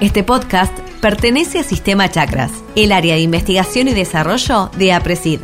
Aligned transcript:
Este 0.00 0.22
podcast 0.22 0.72
pertenece 1.00 1.58
a 1.58 1.64
Sistema 1.64 2.08
Chakras, 2.08 2.52
el 2.76 2.92
área 2.92 3.16
de 3.16 3.20
investigación 3.20 3.88
y 3.88 3.94
desarrollo 3.94 4.70
de 4.78 4.92
APRESID. 4.92 5.40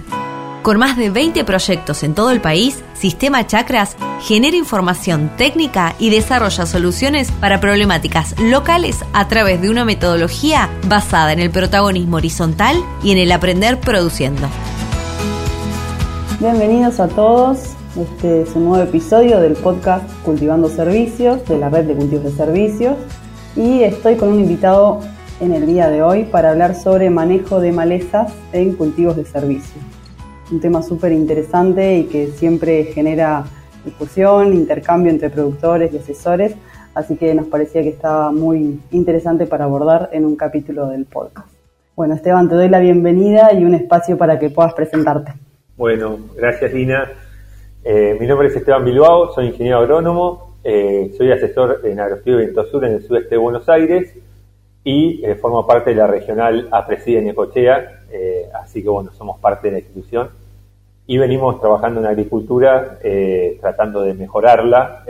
Con 0.62 0.78
más 0.78 0.96
de 0.96 1.10
20 1.10 1.42
proyectos 1.42 2.04
en 2.04 2.14
todo 2.14 2.30
el 2.30 2.40
país, 2.40 2.84
Sistema 2.94 3.44
Chakras 3.48 3.96
genera 4.20 4.56
información 4.56 5.32
técnica 5.36 5.96
y 5.98 6.10
desarrolla 6.10 6.66
soluciones 6.66 7.32
para 7.32 7.58
problemáticas 7.58 8.40
locales 8.40 9.00
a 9.12 9.26
través 9.26 9.60
de 9.60 9.70
una 9.70 9.84
metodología 9.84 10.70
basada 10.86 11.32
en 11.32 11.40
el 11.40 11.50
protagonismo 11.50 12.18
horizontal 12.18 12.76
y 13.02 13.10
en 13.10 13.18
el 13.18 13.32
aprender 13.32 13.80
produciendo. 13.80 14.46
Bienvenidos 16.38 17.00
a 17.00 17.08
todos. 17.08 17.58
Este 18.00 18.42
es 18.42 18.54
un 18.54 18.66
nuevo 18.66 18.84
episodio 18.84 19.40
del 19.40 19.54
podcast 19.54 20.08
Cultivando 20.22 20.68
Servicios 20.68 21.44
de 21.48 21.58
la 21.58 21.70
red 21.70 21.86
de 21.86 21.96
cultivos 21.96 22.24
de 22.26 22.30
servicios 22.30 22.96
y 23.56 23.84
estoy 23.84 24.16
con 24.16 24.30
un 24.30 24.40
invitado 24.40 25.00
en 25.40 25.52
el 25.52 25.66
día 25.66 25.88
de 25.88 26.02
hoy 26.02 26.24
para 26.24 26.50
hablar 26.50 26.74
sobre 26.74 27.10
manejo 27.10 27.60
de 27.60 27.72
malezas 27.72 28.34
en 28.52 28.74
cultivos 28.74 29.16
de 29.16 29.24
servicio. 29.24 29.80
Un 30.50 30.60
tema 30.60 30.82
súper 30.82 31.12
interesante 31.12 31.98
y 31.98 32.04
que 32.04 32.28
siempre 32.28 32.84
genera 32.84 33.44
discusión, 33.84 34.54
intercambio 34.54 35.10
entre 35.10 35.30
productores 35.30 35.92
y 35.92 35.98
asesores, 35.98 36.56
así 36.94 37.16
que 37.16 37.34
nos 37.34 37.46
parecía 37.46 37.82
que 37.82 37.90
estaba 37.90 38.32
muy 38.32 38.80
interesante 38.90 39.46
para 39.46 39.64
abordar 39.64 40.10
en 40.12 40.24
un 40.24 40.36
capítulo 40.36 40.88
del 40.88 41.04
podcast. 41.04 41.48
Bueno, 41.94 42.14
Esteban, 42.14 42.48
te 42.48 42.56
doy 42.56 42.68
la 42.68 42.80
bienvenida 42.80 43.52
y 43.52 43.64
un 43.64 43.74
espacio 43.74 44.18
para 44.18 44.38
que 44.38 44.50
puedas 44.50 44.74
presentarte. 44.74 45.32
Bueno, 45.76 46.18
gracias 46.36 46.72
Lina. 46.72 47.08
Eh, 47.84 48.16
mi 48.18 48.26
nombre 48.26 48.48
es 48.48 48.56
Esteban 48.56 48.84
Bilbao, 48.84 49.32
soy 49.32 49.48
ingeniero 49.48 49.78
agrónomo, 49.78 50.43
eh, 50.64 51.12
soy 51.16 51.30
asesor 51.30 51.80
en 51.84 52.00
Viento 52.24 52.64
Sur 52.64 52.86
en 52.86 52.94
el 52.94 53.02
sudeste 53.02 53.34
de 53.34 53.36
Buenos 53.36 53.68
Aires 53.68 54.14
y 54.82 55.22
eh, 55.22 55.34
formo 55.34 55.66
parte 55.66 55.90
de 55.90 55.96
la 55.96 56.06
regional 56.06 56.68
APRESID 56.70 57.18
en 57.18 57.28
Ecochea, 57.28 58.04
eh, 58.10 58.48
así 58.54 58.82
que 58.82 58.88
bueno, 58.88 59.12
somos 59.12 59.38
parte 59.40 59.68
de 59.68 59.72
la 59.72 59.78
institución 59.80 60.30
y 61.06 61.18
venimos 61.18 61.60
trabajando 61.60 62.00
en 62.00 62.06
agricultura, 62.06 62.98
tratando 63.60 64.00
de 64.00 64.14
mejorarla 64.14 65.04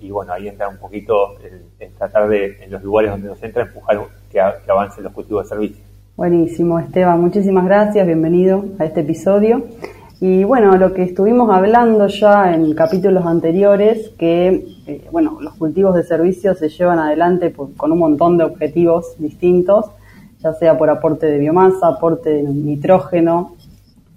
y 0.00 0.10
bueno, 0.10 0.32
ahí 0.32 0.48
entra 0.48 0.66
un 0.66 0.78
poquito 0.78 1.36
en 1.78 1.92
tratar 1.92 2.26
de, 2.30 2.56
en 2.64 2.70
los 2.70 2.82
lugares 2.82 3.10
donde 3.10 3.28
nos 3.28 3.42
entra, 3.42 3.64
empujar 3.64 3.98
que, 4.32 4.40
que 4.64 4.70
avancen 4.72 5.04
los 5.04 5.12
cultivos 5.12 5.44
de 5.44 5.48
servicio. 5.50 5.84
Buenísimo, 6.16 6.78
Esteban, 6.78 7.20
muchísimas 7.20 7.66
gracias, 7.66 8.06
bienvenido 8.06 8.64
a 8.78 8.86
este 8.86 9.00
episodio. 9.00 9.62
Y 10.20 10.44
bueno, 10.44 10.76
lo 10.78 10.94
que 10.94 11.02
estuvimos 11.02 11.50
hablando 11.50 12.06
ya 12.06 12.54
en 12.54 12.74
capítulos 12.74 13.26
anteriores, 13.26 14.10
que 14.18 14.66
eh, 14.86 15.06
bueno, 15.12 15.38
los 15.42 15.54
cultivos 15.54 15.94
de 15.94 16.04
servicios 16.04 16.58
se 16.58 16.70
llevan 16.70 16.98
adelante 16.98 17.52
con 17.52 17.92
un 17.92 17.98
montón 17.98 18.38
de 18.38 18.44
objetivos 18.44 19.14
distintos, 19.18 19.84
ya 20.42 20.54
sea 20.54 20.78
por 20.78 20.88
aporte 20.88 21.26
de 21.26 21.38
biomasa, 21.38 21.88
aporte 21.88 22.30
de 22.30 22.42
nitrógeno, 22.44 23.56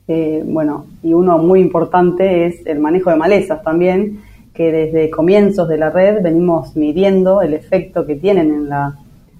eh, 0.08 0.42
bueno, 0.46 0.86
y 1.04 1.14
uno 1.14 1.38
muy 1.38 1.60
importante 1.60 2.46
es 2.46 2.66
el 2.66 2.80
manejo 2.80 3.10
de 3.10 3.18
malezas 3.18 3.62
también, 3.62 4.22
que 4.54 4.72
desde 4.72 5.10
comienzos 5.10 5.68
de 5.68 5.78
la 5.78 5.90
red 5.90 6.24
venimos 6.24 6.78
midiendo 6.78 7.42
el 7.42 7.54
efecto 7.54 8.06
que 8.06 8.16
tienen 8.16 8.52
en 8.52 8.70
la 8.70 8.98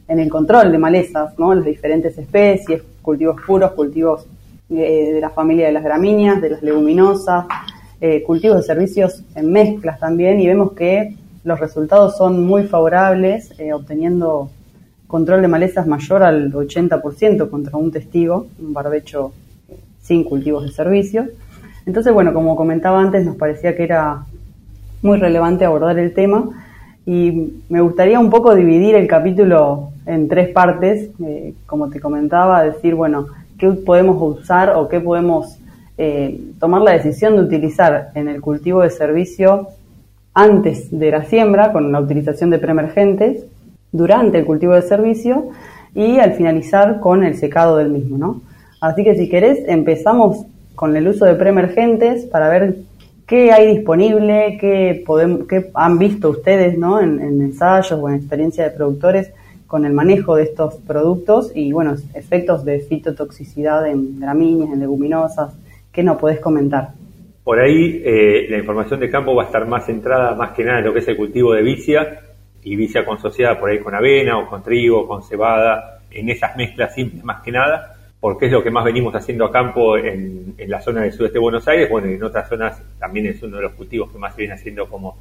en 0.10 0.20
el 0.20 0.30
control 0.30 0.72
de 0.72 0.78
malezas, 0.80 1.38
¿no? 1.38 1.54
Las 1.54 1.66
diferentes 1.66 2.18
especies, 2.18 2.82
cultivos 3.02 3.40
puros, 3.46 3.72
cultivos 3.72 4.26
eh, 4.72 5.14
de 5.14 5.20
la 5.20 5.32
familia 5.32 5.66
de 5.66 5.72
las 5.72 5.84
gramíneas, 5.84 6.40
de 6.42 6.52
las 6.52 6.62
leguminosas, 6.62 7.46
eh, 8.00 8.22
cultivos 8.22 8.58
de 8.58 8.64
servicios 8.64 9.24
en 9.34 9.52
mezclas 9.52 10.00
también 10.00 10.40
y 10.40 10.46
vemos 10.46 10.74
que 10.74 11.16
los 11.44 11.60
resultados 11.60 12.16
son 12.16 12.46
muy 12.46 12.68
favorables, 12.68 13.52
eh, 13.58 13.74
obteniendo 13.74 14.52
control 15.08 15.42
de 15.42 15.48
malezas 15.48 15.88
mayor 15.88 16.22
al 16.22 16.54
80% 16.54 17.50
contra 17.50 17.78
un 17.78 17.92
testigo, 17.92 18.46
un 18.60 18.72
barbecho 18.72 19.32
sin 20.04 20.24
cultivos 20.24 20.62
de 20.62 20.70
servicios. 20.70 21.30
Entonces, 21.88 22.14
bueno, 22.14 22.32
como 22.32 22.56
comentaba 22.56 23.02
antes, 23.02 23.26
nos 23.26 23.38
parecía 23.38 23.76
que 23.76 23.84
era 23.84 24.24
muy 25.02 25.18
relevante 25.18 25.66
abordar 25.66 25.98
el 25.98 26.14
tema 26.14 26.48
y 27.08 27.54
me 27.70 27.82
gustaría 27.82 28.20
un 28.20 28.30
poco 28.30 28.54
dividir 28.54 28.94
el 28.94 29.08
capítulo 29.08 29.90
en 30.06 30.28
tres 30.28 30.50
partes, 30.50 31.10
como 31.66 31.90
te 31.90 32.00
comentaba, 32.00 32.64
decir, 32.64 32.94
bueno, 32.94 33.26
qué 33.60 33.70
podemos 33.72 34.18
usar 34.40 34.72
o 34.76 34.88
qué 34.88 35.00
podemos 35.00 35.60
eh, 35.98 36.40
tomar 36.60 36.82
la 36.82 36.94
decisión 36.94 37.36
de 37.36 37.44
utilizar 37.44 38.12
en 38.16 38.28
el 38.30 38.42
cultivo 38.42 38.82
de 38.82 38.90
servicio 38.90 39.68
antes 40.34 40.90
de 40.98 41.12
la 41.12 41.26
siembra 41.26 41.72
con 41.72 41.92
la 41.92 42.00
utilización 42.00 42.50
de 42.50 42.60
preemergentes, 42.60 43.46
durante 43.92 44.40
el 44.40 44.46
cultivo 44.46 44.74
de 44.74 44.82
servicio 44.84 45.50
y 45.94 46.20
al 46.20 46.34
finalizar 46.34 47.00
con 47.00 47.24
el 47.24 47.36
secado 47.36 47.78
del 47.78 47.90
mismo, 47.90 48.18
¿no? 48.18 48.42
Así 48.80 49.04
que 49.04 49.16
si 49.16 49.28
querés 49.28 49.60
empezamos 49.68 50.46
con 50.76 50.96
el 50.96 51.08
uso 51.08 51.26
de 51.26 51.36
preemergentes 51.36 52.26
para 52.26 52.48
ver 52.48 52.78
qué 53.28 53.52
hay 53.52 53.76
disponible, 53.76 54.58
qué, 54.60 55.04
podemos, 55.06 55.48
qué 55.48 55.70
han 55.74 56.00
visto 56.00 56.30
ustedes 56.30 56.78
¿no? 56.78 57.02
en, 57.02 57.20
en 57.20 57.42
ensayos 57.42 57.92
o 57.92 58.08
en 58.08 58.16
experiencia 58.16 58.64
de 58.64 58.72
productores 58.72 59.32
con 59.70 59.86
el 59.86 59.94
manejo 59.94 60.36
de 60.36 60.44
estos 60.44 60.78
productos 60.78 61.52
y, 61.54 61.72
bueno, 61.72 61.96
efectos 62.16 62.66
de 62.66 62.80
fitotoxicidad 62.80 63.86
en 63.86 64.20
gramíneas, 64.20 64.72
en 64.74 64.80
leguminosas. 64.80 65.56
¿Qué 65.92 66.02
nos 66.02 66.18
podés 66.18 66.40
comentar? 66.40 66.90
Por 67.44 67.60
ahí 67.60 68.02
eh, 68.04 68.48
la 68.50 68.58
información 68.58 69.00
de 69.00 69.12
campo 69.12 69.36
va 69.36 69.44
a 69.44 69.46
estar 69.46 69.68
más 69.68 69.86
centrada 69.86 70.34
más 70.34 70.54
que 70.54 70.64
nada 70.64 70.80
en 70.80 70.86
lo 70.86 70.92
que 70.92 71.00
es 71.00 71.08
el 71.08 71.16
cultivo 71.16 71.54
de 71.54 71.62
vicia 71.62 72.20
y 72.64 72.76
vicia 72.76 73.06
consociada 73.06 73.60
por 73.60 73.70
ahí 73.70 73.78
con 73.78 73.94
avena 73.94 74.40
o 74.40 74.50
con 74.50 74.64
trigo, 74.64 75.08
con 75.08 75.22
cebada, 75.22 76.02
en 76.10 76.30
esas 76.30 76.58
mezclas 76.58 76.96
simples 76.96 77.24
más 77.24 77.44
que 77.44 77.52
nada, 77.52 77.96
porque 78.20 78.48
es 78.48 78.52
lo 78.52 78.64
que 78.64 78.72
más 78.72 78.84
venimos 78.84 79.14
haciendo 79.14 79.46
a 79.46 79.52
campo 79.52 79.98
en, 79.98 80.56
en 80.58 80.70
la 80.70 80.82
zona 80.82 81.02
del 81.02 81.14
sudeste 81.14 81.36
de 81.38 81.44
Buenos 81.44 81.68
Aires, 81.68 81.88
bueno, 81.92 82.08
en 82.08 82.24
otras 82.24 82.50
zonas 82.50 82.82
también 82.98 83.28
es 83.28 83.44
uno 83.44 83.58
de 83.58 83.64
los 83.64 83.74
cultivos 83.74 84.12
que 84.12 84.18
más 84.18 84.34
se 84.34 84.42
viene 84.42 84.56
haciendo 84.56 84.90
como 84.90 85.16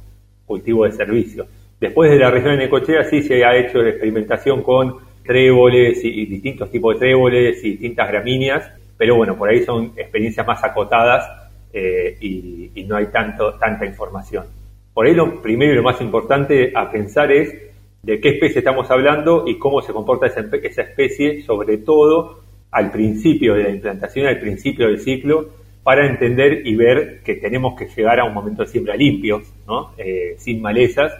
cultivo 0.47 0.85
de 0.85 0.91
servicio. 0.91 1.45
Después 1.79 2.11
de 2.11 2.19
la 2.19 2.29
región 2.29 2.57
de 2.57 2.65
Necochea 2.65 3.05
sí 3.05 3.21
se 3.21 3.45
ha 3.45 3.55
hecho 3.55 3.79
experimentación 3.79 4.61
con 4.63 4.97
tréboles 5.23 6.03
y, 6.03 6.25
distintos 6.25 6.69
tipos 6.71 6.95
de 6.95 6.99
tréboles 6.99 7.63
y 7.63 7.71
distintas 7.71 8.09
gramíneas, 8.09 8.69
pero 8.97 9.15
bueno, 9.15 9.37
por 9.37 9.49
ahí 9.49 9.63
son 9.63 9.93
experiencias 9.95 10.45
más 10.45 10.63
acotadas 10.63 11.25
eh, 11.71 12.17
y, 12.19 12.83
no 12.87 12.97
hay 12.97 13.07
tanto, 13.07 13.53
tanta 13.53 13.85
información. 13.85 14.45
Por 14.93 15.05
ahí 15.05 15.13
lo 15.13 15.41
primero 15.41 15.71
y 15.71 15.75
lo 15.75 15.83
más 15.83 16.01
importante 16.01 16.73
a 16.75 16.91
pensar 16.91 17.31
es 17.31 17.55
de 18.01 18.19
qué 18.19 18.29
especie 18.29 18.59
estamos 18.59 18.89
hablando 18.91 19.45
y 19.47 19.57
cómo 19.57 19.81
se 19.81 19.93
comporta 19.93 20.25
esa, 20.25 20.41
especie, 20.81 21.43
sobre 21.43 21.77
todo 21.77 22.39
al 22.71 22.91
principio 22.91 23.53
de 23.53 23.63
la 23.63 23.69
implantación, 23.69 24.27
al 24.27 24.39
principio 24.39 24.87
del 24.87 24.99
ciclo, 24.99 25.49
para 25.83 26.07
entender 26.07 26.65
y 26.65 26.75
ver 26.75 27.21
que 27.23 27.35
tenemos 27.35 27.77
que 27.77 27.87
llegar 27.87 28.19
a 28.19 28.25
un 28.25 28.33
momento 28.33 28.63
de 28.63 28.67
siembra 28.67 28.95
limpio, 28.95 29.41
¿no? 29.67 29.93
Eh, 29.97 30.35
sin 30.37 30.61
malezas, 30.61 31.13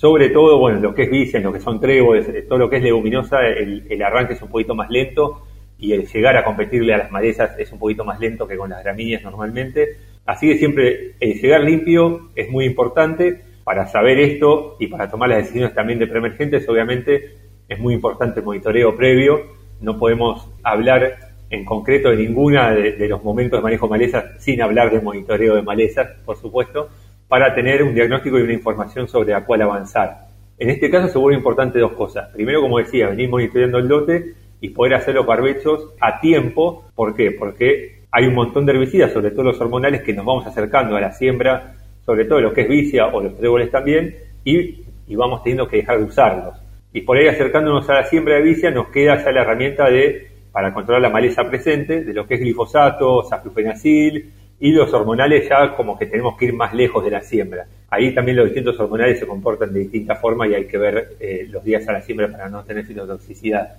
sobre 0.00 0.30
todo, 0.30 0.58
bueno, 0.58 0.80
lo 0.80 0.94
que 0.94 1.02
es 1.02 1.10
vicia, 1.10 1.38
lo 1.40 1.52
que 1.52 1.60
son 1.60 1.78
tréboles, 1.78 2.26
eh, 2.30 2.46
todo 2.48 2.58
lo 2.58 2.70
que 2.70 2.76
es 2.76 2.82
leguminosa, 2.82 3.46
el, 3.46 4.02
arranque 4.02 4.32
es 4.32 4.40
un 4.40 4.48
poquito 4.48 4.74
más 4.74 4.88
lento 4.88 5.42
y 5.78 5.92
el 5.92 6.06
llegar 6.06 6.38
a 6.38 6.42
competirle 6.42 6.94
a 6.94 6.96
las 6.96 7.10
malezas 7.10 7.58
es 7.58 7.70
un 7.70 7.78
poquito 7.78 8.02
más 8.02 8.18
lento 8.18 8.48
que 8.48 8.56
con 8.56 8.70
las 8.70 8.82
gramíneas 8.82 9.22
normalmente. 9.22 9.98
Así 10.24 10.48
que 10.48 10.56
siempre 10.56 11.16
el 11.20 11.34
llegar 11.38 11.60
limpio 11.60 12.30
es 12.34 12.48
muy 12.48 12.64
importante 12.64 13.42
para 13.62 13.88
saber 13.88 14.18
esto 14.20 14.78
y 14.80 14.86
para 14.86 15.10
tomar 15.10 15.28
las 15.28 15.40
decisiones 15.40 15.74
también 15.74 15.98
de 15.98 16.06
preemergentes. 16.06 16.66
Obviamente 16.66 17.34
es 17.68 17.78
muy 17.78 17.92
importante 17.92 18.40
el 18.40 18.46
monitoreo 18.46 18.96
previo. 18.96 19.48
No 19.82 19.98
podemos 19.98 20.48
hablar 20.62 21.14
en 21.50 21.66
concreto 21.66 22.08
de 22.08 22.16
ninguna 22.16 22.72
de, 22.72 22.92
de 22.92 23.06
los 23.06 23.22
momentos 23.22 23.58
de 23.58 23.62
manejo 23.62 23.84
de 23.84 23.90
malezas 23.90 24.24
sin 24.42 24.62
hablar 24.62 24.90
de 24.90 25.02
monitoreo 25.02 25.56
de 25.56 25.62
malezas, 25.62 26.08
por 26.24 26.38
supuesto 26.38 26.88
para 27.30 27.54
tener 27.54 27.84
un 27.84 27.94
diagnóstico 27.94 28.40
y 28.40 28.42
una 28.42 28.54
información 28.54 29.06
sobre 29.06 29.30
la 29.30 29.44
cual 29.44 29.62
avanzar. 29.62 30.26
En 30.58 30.68
este 30.68 30.90
caso 30.90 31.06
se 31.06 31.16
vuelve 31.16 31.38
importante 31.38 31.78
dos 31.78 31.92
cosas. 31.92 32.28
Primero, 32.34 32.60
como 32.60 32.78
decía, 32.78 33.08
venir 33.08 33.30
monitoreando 33.30 33.78
el 33.78 33.86
lote 33.86 34.34
y 34.60 34.70
poder 34.70 34.94
hacer 34.94 35.14
los 35.14 35.24
barbechos 35.24 35.94
a 36.00 36.18
tiempo. 36.18 36.86
¿Por 36.92 37.14
qué? 37.14 37.30
Porque 37.30 38.00
hay 38.10 38.26
un 38.26 38.34
montón 38.34 38.66
de 38.66 38.72
herbicidas, 38.72 39.12
sobre 39.12 39.30
todo 39.30 39.44
los 39.44 39.60
hormonales, 39.60 40.02
que 40.02 40.12
nos 40.12 40.26
vamos 40.26 40.44
acercando 40.44 40.96
a 40.96 41.00
la 41.00 41.12
siembra, 41.12 41.76
sobre 42.04 42.24
todo 42.24 42.40
lo 42.40 42.52
que 42.52 42.62
es 42.62 42.68
vicia 42.68 43.06
o 43.06 43.22
los 43.22 43.36
tréboles 43.36 43.70
también, 43.70 44.12
y, 44.44 44.82
vamos 45.14 45.44
teniendo 45.44 45.68
que 45.68 45.76
dejar 45.76 45.98
de 45.98 46.06
usarlos. 46.06 46.56
Y 46.92 47.02
por 47.02 47.16
ahí 47.16 47.28
acercándonos 47.28 47.88
a 47.88 47.94
la 47.94 48.04
siembra 48.06 48.34
de 48.34 48.42
vicia 48.42 48.72
nos 48.72 48.88
queda 48.88 49.22
ya 49.22 49.30
la 49.30 49.42
herramienta 49.42 49.88
de 49.88 50.30
para 50.50 50.74
controlar 50.74 51.00
la 51.00 51.10
maleza 51.10 51.48
presente, 51.48 52.02
de 52.02 52.12
lo 52.12 52.26
que 52.26 52.34
es 52.34 52.40
glifosato, 52.40 53.22
saflufenacil, 53.22 54.32
y 54.60 54.72
los 54.72 54.92
hormonales 54.92 55.48
ya 55.48 55.74
como 55.74 55.98
que 55.98 56.06
tenemos 56.06 56.36
que 56.36 56.44
ir 56.44 56.52
más 56.52 56.74
lejos 56.74 57.02
de 57.02 57.10
la 57.10 57.22
siembra. 57.22 57.66
Ahí 57.88 58.14
también 58.14 58.36
los 58.36 58.46
distintos 58.46 58.78
hormonales 58.78 59.18
se 59.18 59.26
comportan 59.26 59.72
de 59.72 59.80
distinta 59.80 60.14
forma 60.16 60.46
y 60.46 60.54
hay 60.54 60.66
que 60.66 60.76
ver 60.76 61.16
eh, 61.18 61.46
los 61.48 61.64
días 61.64 61.88
a 61.88 61.92
la 61.92 62.02
siembra 62.02 62.30
para 62.30 62.48
no 62.50 62.62
tener 62.62 62.84
fitotoxicidad. 62.84 63.78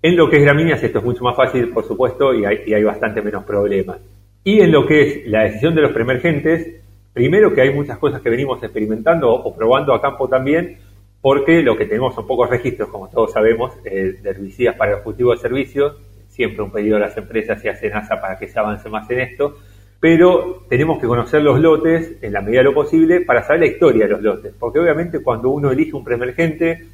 En 0.00 0.16
lo 0.16 0.28
que 0.28 0.38
es 0.38 0.42
gramíneas 0.42 0.82
esto 0.82 0.98
es 0.98 1.04
mucho 1.04 1.22
más 1.22 1.36
fácil, 1.36 1.68
por 1.68 1.86
supuesto, 1.86 2.34
y 2.34 2.44
hay, 2.44 2.82
bastante 2.82 3.22
menos 3.22 3.44
problemas. 3.44 3.98
Y 4.42 4.60
en 4.60 4.72
lo 4.72 4.84
que 4.86 5.02
es 5.02 5.26
la 5.26 5.44
decisión 5.44 5.74
de 5.74 5.82
los 5.82 5.92
preemergentes, 5.92 6.80
primero 7.12 7.54
que 7.54 7.60
hay 7.60 7.72
muchas 7.72 7.98
cosas 7.98 8.20
que 8.20 8.30
venimos 8.30 8.60
experimentando 8.62 9.32
o 9.32 9.54
probando 9.54 9.94
a 9.94 10.00
campo 10.00 10.28
también, 10.28 10.78
porque 11.20 11.62
lo 11.62 11.76
que 11.76 11.84
tenemos 11.84 12.16
son 12.16 12.26
pocos 12.26 12.50
registros, 12.50 12.88
como 12.88 13.08
todos 13.08 13.32
sabemos, 13.32 13.74
eh, 13.84 14.16
de 14.20 14.30
herbicidas 14.30 14.74
para 14.74 14.92
los 14.92 15.02
cultivos 15.02 15.40
de 15.40 15.48
servicios, 15.48 15.96
siempre 16.26 16.62
un 16.62 16.72
pedido 16.72 16.96
a 16.96 17.00
las 17.00 17.16
empresas 17.16 17.64
y 17.64 17.68
a 17.68 17.76
SENASA 17.76 18.20
para 18.20 18.38
que 18.38 18.48
se 18.48 18.58
avance 18.58 18.88
más 18.88 19.08
en 19.10 19.20
esto, 19.20 19.58
pero 20.02 20.64
tenemos 20.68 20.98
que 20.98 21.06
conocer 21.06 21.44
los 21.44 21.60
lotes 21.60 22.14
en 22.22 22.32
la 22.32 22.40
medida 22.40 22.58
de 22.58 22.64
lo 22.64 22.74
posible 22.74 23.20
para 23.20 23.44
saber 23.44 23.60
la 23.60 23.66
historia 23.66 24.06
de 24.06 24.10
los 24.10 24.20
lotes, 24.20 24.52
porque 24.58 24.80
obviamente 24.80 25.22
cuando 25.22 25.50
uno 25.50 25.70
elige 25.70 25.92
un 25.92 26.02
preemergente, 26.02 26.88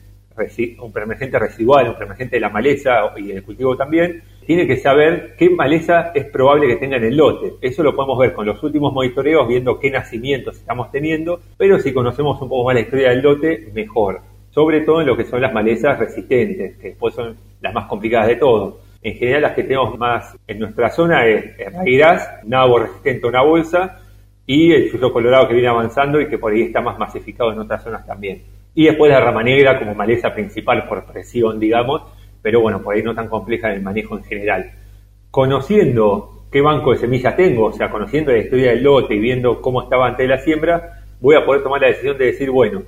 un 0.78 0.92
preemergente 0.92 1.38
residual, 1.38 1.88
un 1.88 1.96
preemergente 1.96 2.36
de 2.36 2.40
la 2.40 2.50
maleza 2.50 3.14
y 3.16 3.28
del 3.28 3.42
cultivo 3.42 3.78
también, 3.78 4.22
tiene 4.44 4.66
que 4.66 4.76
saber 4.76 5.36
qué 5.38 5.48
maleza 5.48 6.12
es 6.14 6.26
probable 6.26 6.66
que 6.66 6.76
tenga 6.76 6.98
en 6.98 7.04
el 7.04 7.16
lote. 7.16 7.54
Eso 7.62 7.82
lo 7.82 7.96
podemos 7.96 8.18
ver 8.18 8.34
con 8.34 8.44
los 8.44 8.62
últimos 8.62 8.92
monitoreos, 8.92 9.48
viendo 9.48 9.78
qué 9.80 9.90
nacimientos 9.90 10.58
estamos 10.58 10.90
teniendo, 10.90 11.40
pero 11.56 11.78
si 11.78 11.94
conocemos 11.94 12.38
un 12.42 12.50
poco 12.50 12.64
más 12.64 12.74
la 12.74 12.82
historia 12.82 13.08
del 13.08 13.22
lote, 13.22 13.70
mejor. 13.72 14.20
Sobre 14.50 14.82
todo 14.82 15.00
en 15.00 15.06
lo 15.06 15.16
que 15.16 15.24
son 15.24 15.40
las 15.40 15.54
malezas 15.54 15.98
resistentes, 15.98 16.76
que 16.76 16.88
después 16.88 17.14
son 17.14 17.38
las 17.62 17.72
más 17.72 17.86
complicadas 17.86 18.28
de 18.28 18.36
todo. 18.36 18.80
En 19.02 19.14
general 19.14 19.42
las 19.42 19.52
que 19.52 19.62
tenemos 19.62 19.96
más 19.98 20.36
en 20.46 20.58
nuestra 20.58 20.90
zona 20.90 21.26
es 21.26 21.56
raigras, 21.72 22.28
nabo 22.44 22.80
resistente 22.80 23.26
a 23.26 23.30
una 23.30 23.42
bolsa 23.42 24.00
y 24.44 24.72
el 24.72 24.90
suyo 24.90 25.12
colorado 25.12 25.46
que 25.46 25.54
viene 25.54 25.68
avanzando 25.68 26.20
y 26.20 26.28
que 26.28 26.38
por 26.38 26.52
ahí 26.52 26.62
está 26.62 26.80
más 26.80 26.98
masificado 26.98 27.52
en 27.52 27.60
otras 27.60 27.84
zonas 27.84 28.06
también. 28.06 28.42
Y 28.74 28.86
después 28.86 29.10
la 29.10 29.20
rama 29.20 29.42
negra 29.42 29.78
como 29.78 29.94
maleza 29.94 30.32
principal 30.32 30.88
por 30.88 31.04
presión, 31.04 31.60
digamos, 31.60 32.02
pero 32.42 32.60
bueno, 32.60 32.82
por 32.82 32.94
ahí 32.94 33.02
no 33.02 33.14
tan 33.14 33.28
compleja 33.28 33.68
en 33.68 33.76
el 33.76 33.82
manejo 33.82 34.16
en 34.16 34.24
general. 34.24 34.70
Conociendo 35.30 36.46
qué 36.50 36.60
banco 36.60 36.92
de 36.92 36.98
semillas 36.98 37.36
tengo, 37.36 37.66
o 37.66 37.72
sea, 37.72 37.90
conociendo 37.90 38.32
la 38.32 38.38
historia 38.38 38.70
del 38.70 38.82
lote 38.82 39.14
y 39.14 39.18
viendo 39.18 39.60
cómo 39.60 39.82
estaba 39.82 40.06
antes 40.08 40.26
de 40.26 40.34
la 40.34 40.40
siembra, 40.40 41.02
voy 41.20 41.36
a 41.36 41.44
poder 41.44 41.62
tomar 41.62 41.80
la 41.80 41.88
decisión 41.88 42.16
de 42.18 42.26
decir, 42.26 42.50
bueno, 42.50 42.82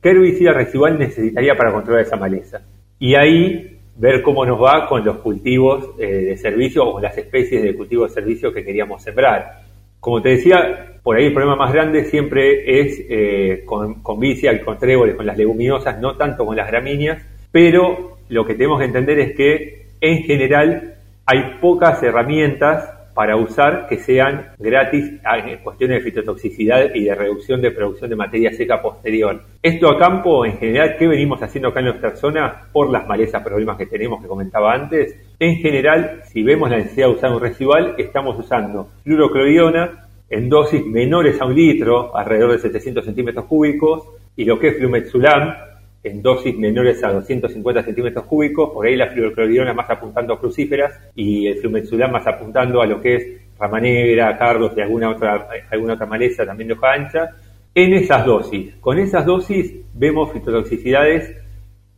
¿qué 0.00 0.10
herbicida 0.10 0.52
residual 0.52 0.98
necesitaría 0.98 1.56
para 1.56 1.72
controlar 1.72 2.02
esa 2.02 2.16
maleza? 2.16 2.62
Y 2.98 3.14
ahí 3.14 3.69
ver 3.96 4.22
cómo 4.22 4.46
nos 4.46 4.60
va 4.60 4.88
con 4.88 5.04
los 5.04 5.18
cultivos 5.18 5.90
eh, 5.98 6.06
de 6.06 6.36
servicio 6.36 6.84
o 6.84 7.00
las 7.00 7.16
especies 7.16 7.62
de 7.62 7.74
cultivo 7.74 8.04
de 8.04 8.10
servicio 8.10 8.52
que 8.52 8.64
queríamos 8.64 9.02
sembrar. 9.02 9.62
Como 9.98 10.22
te 10.22 10.30
decía, 10.30 10.96
por 11.02 11.16
ahí 11.16 11.26
el 11.26 11.34
problema 11.34 11.56
más 11.56 11.72
grande 11.72 12.04
siempre 12.04 12.80
es 12.80 13.04
eh, 13.08 13.62
con, 13.66 14.02
con 14.02 14.18
vicia 14.18 14.52
y 14.52 14.60
con 14.60 14.78
tréboles, 14.78 15.16
con 15.16 15.26
las 15.26 15.36
leguminosas, 15.36 16.00
no 16.00 16.16
tanto 16.16 16.46
con 16.46 16.56
las 16.56 16.68
gramíneas, 16.68 17.22
pero 17.52 18.18
lo 18.28 18.44
que 18.44 18.54
tenemos 18.54 18.78
que 18.78 18.86
entender 18.86 19.18
es 19.18 19.36
que 19.36 19.86
en 20.00 20.22
general 20.22 20.94
hay 21.26 21.58
pocas 21.60 22.02
herramientas 22.02 22.99
para 23.14 23.36
usar 23.36 23.86
que 23.88 23.98
sean 23.98 24.52
gratis 24.58 25.12
en 25.44 25.58
cuestiones 25.58 25.98
de 25.98 26.10
fitotoxicidad 26.10 26.94
y 26.94 27.04
de 27.04 27.14
reducción 27.14 27.60
de 27.60 27.70
producción 27.70 28.10
de 28.10 28.16
materia 28.16 28.52
seca 28.52 28.80
posterior. 28.80 29.42
Esto 29.62 29.88
a 29.88 29.98
campo, 29.98 30.44
en 30.44 30.58
general, 30.58 30.96
¿qué 30.98 31.06
venimos 31.06 31.42
haciendo 31.42 31.68
acá 31.68 31.80
en 31.80 31.86
nuestra 31.86 32.16
zona 32.16 32.68
por 32.72 32.90
las 32.90 33.06
malezas 33.06 33.42
problemas 33.42 33.76
que 33.76 33.86
tenemos 33.86 34.22
que 34.22 34.28
comentaba 34.28 34.72
antes? 34.72 35.16
En 35.38 35.56
general, 35.56 36.22
si 36.24 36.42
vemos 36.42 36.70
la 36.70 36.78
necesidad 36.78 37.08
de 37.08 37.14
usar 37.14 37.32
un 37.32 37.40
residual, 37.40 37.94
estamos 37.98 38.38
usando 38.38 38.88
fluorocloriona 39.02 40.06
en 40.28 40.48
dosis 40.48 40.86
menores 40.86 41.40
a 41.40 41.44
un 41.44 41.54
litro, 41.54 42.16
alrededor 42.16 42.52
de 42.52 42.58
700 42.58 43.04
centímetros 43.04 43.46
cúbicos, 43.46 44.08
y 44.36 44.44
lo 44.44 44.58
que 44.58 44.68
es 44.68 44.78
flumetzulam, 44.78 45.54
en 46.02 46.22
dosis 46.22 46.56
menores 46.56 47.02
a 47.04 47.12
250 47.12 47.82
centímetros 47.82 48.24
cúbicos, 48.24 48.70
por 48.70 48.86
ahí 48.86 48.96
la 48.96 49.08
fluorocloridona 49.08 49.74
más 49.74 49.90
apuntando 49.90 50.34
a 50.34 50.40
crucíferas 50.40 50.98
y 51.14 51.46
el 51.46 51.58
flumetzulam 51.58 52.12
más 52.12 52.26
apuntando 52.26 52.80
a 52.80 52.86
lo 52.86 53.00
que 53.00 53.14
es 53.16 53.26
rama 53.58 53.80
negra, 53.80 54.38
cardos 54.38 54.72
y 54.76 54.80
alguna 54.80 55.10
otra, 55.10 55.48
alguna 55.70 55.94
otra 55.94 56.06
maleza 56.06 56.46
también 56.46 56.68
de 56.68 56.74
hoja 56.74 56.92
ancha, 56.92 57.30
en 57.74 57.92
esas 57.92 58.24
dosis. 58.24 58.74
Con 58.80 58.98
esas 58.98 59.26
dosis 59.26 59.74
vemos 59.94 60.32
fitotoxicidades 60.32 61.36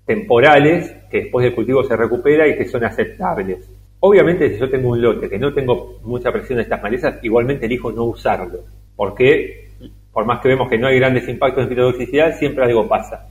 temporales 0.05 0.95
que 1.09 1.23
después 1.23 1.45
del 1.45 1.55
cultivo 1.55 1.85
se 1.85 1.97
recupera 1.97 2.49
y 2.49 2.57
que 2.57 2.67
son 2.67 2.85
aceptables. 2.85 3.69
Obviamente 4.01 4.53
si 4.53 4.59
yo 4.59 4.69
tengo 4.69 4.91
un 4.91 5.01
lote 5.01 5.29
que 5.29 5.39
no 5.39 5.55
tengo 5.55 6.01
mucha 6.03 6.33
presión 6.33 6.57
de 6.57 6.65
estas 6.65 6.83
malezas, 6.83 7.23
igualmente 7.23 7.67
elijo 7.67 7.93
no 7.93 8.05
usarlo, 8.05 8.65
porque 8.97 9.69
por 10.13 10.27
más 10.27 10.41
que 10.41 10.49
vemos 10.49 10.69
que 10.69 10.77
no 10.77 10.89
hay 10.89 10.99
grandes 10.99 11.29
impactos 11.29 11.63
en 11.63 11.69
fitotoxicidad, 11.69 12.37
siempre 12.37 12.65
algo 12.65 12.89
pasa. 12.89 13.29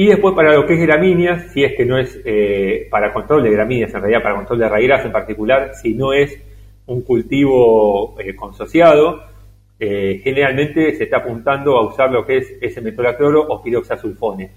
Y 0.00 0.06
después 0.06 0.32
para 0.32 0.54
lo 0.54 0.64
que 0.64 0.74
es 0.74 0.80
gramíneas, 0.80 1.50
si 1.50 1.64
es 1.64 1.74
que 1.74 1.84
no 1.84 1.98
es 1.98 2.20
eh, 2.24 2.86
para 2.88 3.12
control 3.12 3.42
de 3.42 3.50
gramíneas, 3.50 3.92
en 3.92 4.00
realidad 4.00 4.22
para 4.22 4.36
control 4.36 4.60
de 4.60 4.68
raíces 4.68 5.04
en 5.04 5.10
particular, 5.10 5.72
si 5.74 5.92
no 5.92 6.12
es 6.12 6.40
un 6.86 7.02
cultivo 7.02 8.14
eh, 8.20 8.36
consociado, 8.36 9.24
eh, 9.76 10.20
generalmente 10.22 10.94
se 10.94 11.02
está 11.02 11.16
apuntando 11.16 11.76
a 11.76 11.84
usar 11.84 12.12
lo 12.12 12.24
que 12.24 12.36
es 12.36 12.58
S-metolacloro 12.60 13.44
o 13.48 13.60
piroxasulfone. 13.60 14.48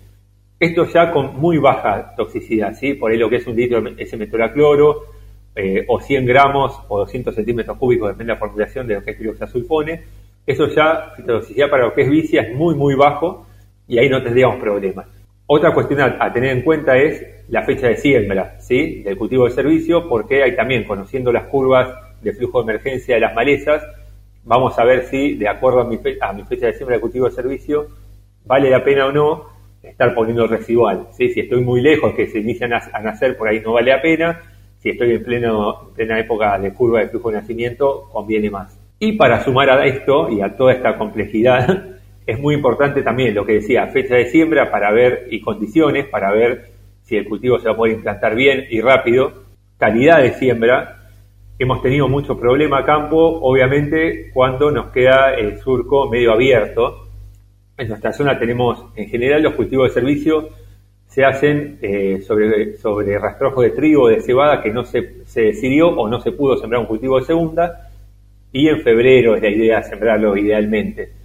Esto 0.60 0.86
ya 0.86 1.12
con 1.12 1.36
muy 1.40 1.58
baja 1.58 2.14
toxicidad, 2.16 2.76
¿sí? 2.76 2.94
Por 2.94 3.12
ahí 3.12 3.18
lo 3.18 3.28
que 3.28 3.38
es 3.38 3.48
un 3.48 3.56
litro 3.56 3.82
de 3.82 3.96
S-metolacloro 3.98 5.06
o 5.88 6.00
100 6.00 6.26
gramos 6.28 6.80
o 6.88 7.00
200 7.00 7.34
centímetros 7.34 7.80
cúbicos, 7.80 8.10
depende 8.10 8.32
de 8.32 8.36
la 8.36 8.40
formulación 8.40 8.86
de 8.86 8.94
lo 8.94 9.04
que 9.04 9.10
es 9.10 9.18
piroxasulfone. 9.18 10.04
Eso 10.46 10.68
ya, 10.68 11.14
la 11.18 11.26
toxicidad 11.26 11.68
para 11.68 11.86
lo 11.86 11.96
que 11.96 12.04
es 12.04 12.12
vicia 12.12 12.44
es 12.44 12.56
muy, 12.56 12.76
muy 12.76 12.94
bajo 12.94 13.48
y 13.88 13.98
ahí 13.98 14.08
no 14.08 14.22
tendríamos 14.22 14.58
problemas. 14.58 15.21
Otra 15.54 15.74
cuestión 15.74 16.00
a, 16.00 16.32
tener 16.32 16.52
en 16.52 16.62
cuenta 16.62 16.96
es 16.96 17.26
la 17.50 17.64
fecha 17.64 17.90
de 17.90 17.98
siembra 17.98 18.56
¿sí? 18.62 19.04
del 19.04 19.18
cultivo 19.18 19.44
de 19.44 19.52
servicio, 19.52 20.08
porque 20.08 20.44
hay 20.44 20.56
también, 20.56 20.86
conociendo 20.86 21.30
las 21.30 21.48
curvas 21.48 21.90
de 22.22 22.32
flujo 22.32 22.64
de 22.64 22.72
emergencia 22.72 23.16
de 23.16 23.20
las 23.20 23.36
malezas, 23.36 23.84
vamos 24.46 24.80
a 24.80 24.86
ver 24.86 25.08
si, 25.08 25.36
de 25.36 25.50
acuerdo 25.50 25.82
a 25.82 25.84
mi, 25.84 25.98
fecha 25.98 26.68
de 26.68 26.74
siembra 26.74 26.94
del 26.94 27.02
cultivo 27.02 27.26
de 27.26 27.34
servicio, 27.34 27.88
vale 28.46 28.70
la 28.70 28.82
pena 28.82 29.08
o 29.08 29.12
no 29.12 29.48
estar 29.84 30.16
poniendo 30.16 30.48
residual. 30.48 31.08
¿sí? 31.12 31.34
Si 31.34 31.42
estoy 31.42 31.60
muy 31.62 31.82
lejos, 31.82 32.14
que 32.14 32.28
se 32.28 32.40
inician 32.40 32.72
a, 32.72 33.02
nacer, 33.02 33.36
por 33.36 33.50
ahí 33.50 33.60
no 33.60 33.74
vale 33.74 33.92
la 33.92 34.02
pena. 34.02 34.40
Si 34.78 34.92
estoy 34.92 35.16
en, 35.16 35.22
pleno, 35.22 35.90
en 35.90 35.94
plena 35.96 36.18
época 36.18 36.58
de 36.60 36.72
curva 36.72 37.02
de 37.02 37.10
flujo 37.10 37.30
de 37.30 37.42
nacimiento, 37.42 38.08
conviene 38.10 38.50
más. 38.50 38.80
Y 39.00 39.18
para 39.18 39.44
sumar 39.44 39.70
a 39.70 39.86
esto 39.86 40.30
y 40.30 40.40
a 40.40 40.56
toda 40.56 40.72
esta 40.72 40.98
complejidad, 40.98 41.88
es 42.32 42.40
muy 42.40 42.56
importante 42.56 43.04
también 43.04 43.36
lo 43.36 43.46
que 43.46 43.56
decía, 43.56 43.88
fecha 43.88 44.16
de 44.16 44.28
siembra 44.28 44.72
para 44.72 44.90
ver 44.94 45.28
y 45.30 45.42
condiciones, 45.42 46.06
para 46.06 46.32
ver 46.32 46.70
si 47.04 47.18
el 47.18 47.28
cultivo 47.28 47.60
se 47.60 47.66
va 47.66 47.74
a 47.74 47.76
poder 47.76 47.98
implantar 47.98 48.36
bien 48.36 48.68
y 48.70 48.80
rápido, 48.80 49.34
calidad 49.78 50.22
de 50.22 50.32
siembra. 50.34 51.10
Hemos 51.60 51.82
tenido 51.82 52.08
mucho 52.08 52.40
problema 52.40 52.80
a 52.80 52.86
campo, 52.86 53.18
obviamente, 53.42 54.32
cuando 54.34 54.72
nos 54.72 54.92
queda 54.94 55.34
el 55.34 55.60
surco 55.60 56.10
medio 56.10 56.32
abierto. 56.32 57.10
En 57.78 57.90
nuestra 57.90 58.14
zona 58.14 58.40
tenemos, 58.40 58.86
en 58.96 59.10
general, 59.10 59.44
los 59.44 59.56
cultivos 59.56 59.90
de 59.90 59.94
servicio 59.94 60.50
se 61.08 61.26
hacen 61.26 61.80
eh, 61.82 62.22
sobre, 62.22 62.78
sobre 62.78 63.20
rastrojo 63.20 63.62
de 63.62 63.72
trigo 63.72 64.04
o 64.04 64.08
de 64.08 64.22
cebada 64.22 64.64
que 64.64 64.72
no 64.72 64.86
se, 64.86 65.26
se 65.26 65.42
decidió 65.42 65.90
o 65.90 66.08
no 66.08 66.22
se 66.22 66.32
pudo 66.32 66.56
sembrar 66.56 66.80
un 66.80 66.88
cultivo 66.88 67.20
de 67.20 67.26
segunda. 67.26 67.90
Y 68.54 68.70
en 68.70 68.80
febrero 68.80 69.36
es 69.36 69.42
la 69.42 69.50
idea 69.50 69.84
sembrarlo 69.84 70.38
idealmente 70.38 71.21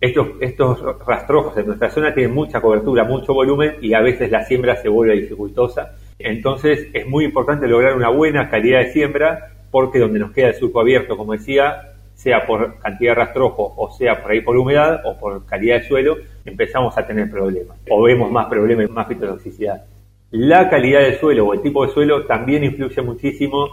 estos, 0.00 0.28
estos 0.40 0.80
rastrojos 1.04 1.56
en 1.56 1.66
nuestra 1.66 1.90
zona 1.90 2.14
tienen 2.14 2.34
mucha 2.34 2.60
cobertura, 2.60 3.04
mucho 3.04 3.34
volumen 3.34 3.76
y 3.80 3.94
a 3.94 4.00
veces 4.00 4.30
la 4.30 4.44
siembra 4.44 4.76
se 4.76 4.88
vuelve 4.88 5.20
dificultosa. 5.20 5.94
Entonces 6.18 6.88
es 6.92 7.06
muy 7.06 7.24
importante 7.24 7.66
lograr 7.66 7.96
una 7.96 8.08
buena 8.08 8.48
calidad 8.48 8.80
de 8.80 8.92
siembra 8.92 9.52
porque 9.70 9.98
donde 9.98 10.18
nos 10.18 10.32
queda 10.32 10.48
el 10.48 10.54
surco 10.54 10.80
abierto, 10.80 11.16
como 11.16 11.32
decía, 11.32 11.94
sea 12.14 12.46
por 12.46 12.78
cantidad 12.78 13.12
de 13.12 13.14
rastrojo 13.14 13.74
o 13.76 13.90
sea 13.92 14.20
por 14.20 14.32
ahí 14.32 14.40
por 14.40 14.56
humedad 14.56 15.02
o 15.04 15.16
por 15.16 15.44
calidad 15.46 15.80
de 15.80 15.88
suelo, 15.88 16.16
empezamos 16.44 16.96
a 16.96 17.06
tener 17.06 17.30
problemas 17.30 17.78
o 17.90 18.02
vemos 18.02 18.30
más 18.30 18.46
problemas, 18.46 18.88
más 18.90 19.08
fitotoxicidad. 19.08 19.84
La 20.30 20.68
calidad 20.68 21.00
del 21.00 21.18
suelo 21.18 21.46
o 21.46 21.54
el 21.54 21.62
tipo 21.62 21.86
de 21.86 21.92
suelo 21.92 22.24
también 22.24 22.62
influye 22.62 23.02
muchísimo 23.02 23.68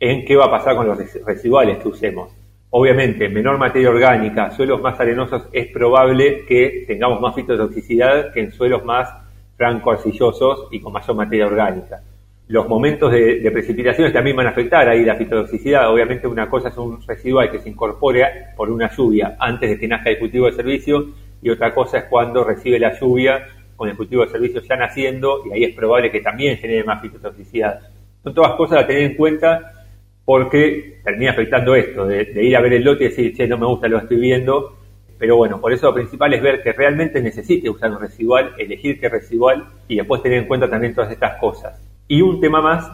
en 0.00 0.24
qué 0.24 0.36
va 0.36 0.46
a 0.46 0.50
pasar 0.50 0.74
con 0.74 0.86
los 0.86 0.98
residuales 1.24 1.78
que 1.78 1.88
usemos. 1.88 2.32
Obviamente, 2.74 3.28
menor 3.28 3.58
materia 3.58 3.90
orgánica, 3.90 4.50
suelos 4.52 4.80
más 4.80 4.98
arenosos, 4.98 5.46
es 5.52 5.66
probable 5.66 6.46
que 6.46 6.84
tengamos 6.86 7.20
más 7.20 7.34
fitotoxicidad 7.34 8.32
que 8.32 8.40
en 8.40 8.50
suelos 8.50 8.82
más 8.82 9.12
franco-arcillosos 9.58 10.68
y 10.70 10.80
con 10.80 10.90
mayor 10.90 11.14
materia 11.14 11.48
orgánica. 11.48 12.00
Los 12.48 12.66
momentos 12.66 13.12
de, 13.12 13.46
precipitaciones 13.52 14.14
también 14.14 14.36
van 14.36 14.46
a 14.46 14.50
afectar 14.50 14.88
ahí 14.88 15.04
la 15.04 15.16
fitotoxicidad. 15.16 15.92
Obviamente 15.92 16.26
una 16.26 16.48
cosa 16.48 16.68
es 16.68 16.78
un 16.78 16.98
residual 17.06 17.50
que 17.50 17.58
se 17.58 17.68
incorpora 17.68 18.54
por 18.56 18.70
una 18.70 18.90
lluvia 18.90 19.36
antes 19.38 19.68
de 19.68 19.78
que 19.78 19.86
nazca 19.86 20.08
el 20.08 20.18
cultivo 20.18 20.46
de 20.46 20.52
servicio 20.52 21.08
y 21.42 21.50
otra 21.50 21.74
cosa 21.74 21.98
es 21.98 22.04
cuando 22.04 22.42
recibe 22.42 22.78
la 22.78 22.98
lluvia 22.98 23.48
con 23.76 23.90
el 23.90 23.96
cultivo 23.98 24.24
de 24.24 24.30
servicio 24.30 24.62
ya 24.62 24.76
naciendo 24.76 25.42
y 25.44 25.52
ahí 25.52 25.64
es 25.64 25.76
probable 25.76 26.10
que 26.10 26.22
también 26.22 26.56
genere 26.56 26.84
más 26.84 27.02
fitotoxicidad. 27.02 27.80
Son 28.24 28.32
todas 28.32 28.52
cosas 28.52 28.82
a 28.82 28.86
tener 28.86 29.02
en 29.02 29.14
cuenta 29.14 29.81
porque 30.24 31.00
termina 31.04 31.32
afectando 31.32 31.74
esto, 31.74 32.06
de, 32.06 32.30
ir 32.42 32.56
a 32.56 32.60
ver 32.60 32.74
el 32.74 32.84
lote 32.84 33.04
y 33.04 33.08
decir, 33.08 33.36
che, 33.36 33.46
no 33.46 33.58
me 33.58 33.66
gusta 33.66 33.88
lo 33.88 33.98
que 33.98 34.04
estoy 34.04 34.20
viendo, 34.20 34.78
pero 35.18 35.36
bueno, 35.36 35.60
por 35.60 35.72
eso 35.72 35.86
lo 35.86 35.94
principal 35.94 36.32
es 36.34 36.42
ver 36.42 36.62
que 36.62 36.72
realmente 36.72 37.20
necesite 37.20 37.68
usar 37.68 37.90
un 37.90 38.00
residual, 38.00 38.52
elegir 38.58 38.98
qué 39.00 39.08
residual 39.08 39.66
y 39.88 39.96
después 39.96 40.22
tener 40.22 40.38
en 40.38 40.46
cuenta 40.46 40.68
también 40.68 40.94
todas 40.94 41.12
estas 41.12 41.38
cosas. 41.38 41.80
Y 42.08 42.22
un 42.22 42.40
tema 42.40 42.60
más 42.60 42.90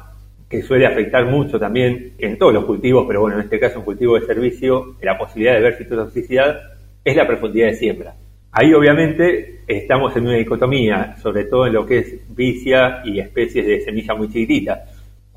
que 0.49 0.63
suele 0.63 0.87
afectar 0.87 1.27
mucho 1.27 1.59
también 1.59 2.15
en 2.19 2.39
todos 2.39 2.55
los 2.55 2.65
cultivos, 2.65 3.05
pero 3.07 3.21
bueno, 3.21 3.37
en 3.37 3.45
este 3.45 3.61
caso 3.61 3.81
un 3.81 3.85
cultivo 3.85 4.19
de 4.19 4.27
servicio, 4.27 4.97
la 5.03 5.19
posibilidad 5.19 5.55
de 5.55 5.61
ver 5.61 5.75
fitotoxicidad, 5.75 6.59
es 7.05 7.17
la 7.17 7.27
profundidad 7.27 7.67
de 7.69 7.75
siembra. 7.75 8.15
Ahí 8.51 8.73
obviamente 8.73 9.61
estamos 9.67 10.17
en 10.17 10.27
una 10.27 10.37
dicotomía, 10.37 11.17
sobre 11.23 11.45
todo 11.45 11.67
en 11.67 11.75
lo 11.75 11.85
que 11.85 11.99
es 11.99 12.35
vicia 12.35 13.03
y 13.05 13.21
especies 13.21 13.67
de 13.67 13.81
semilla 13.81 14.15
muy 14.15 14.29
chiquitita. 14.29 14.85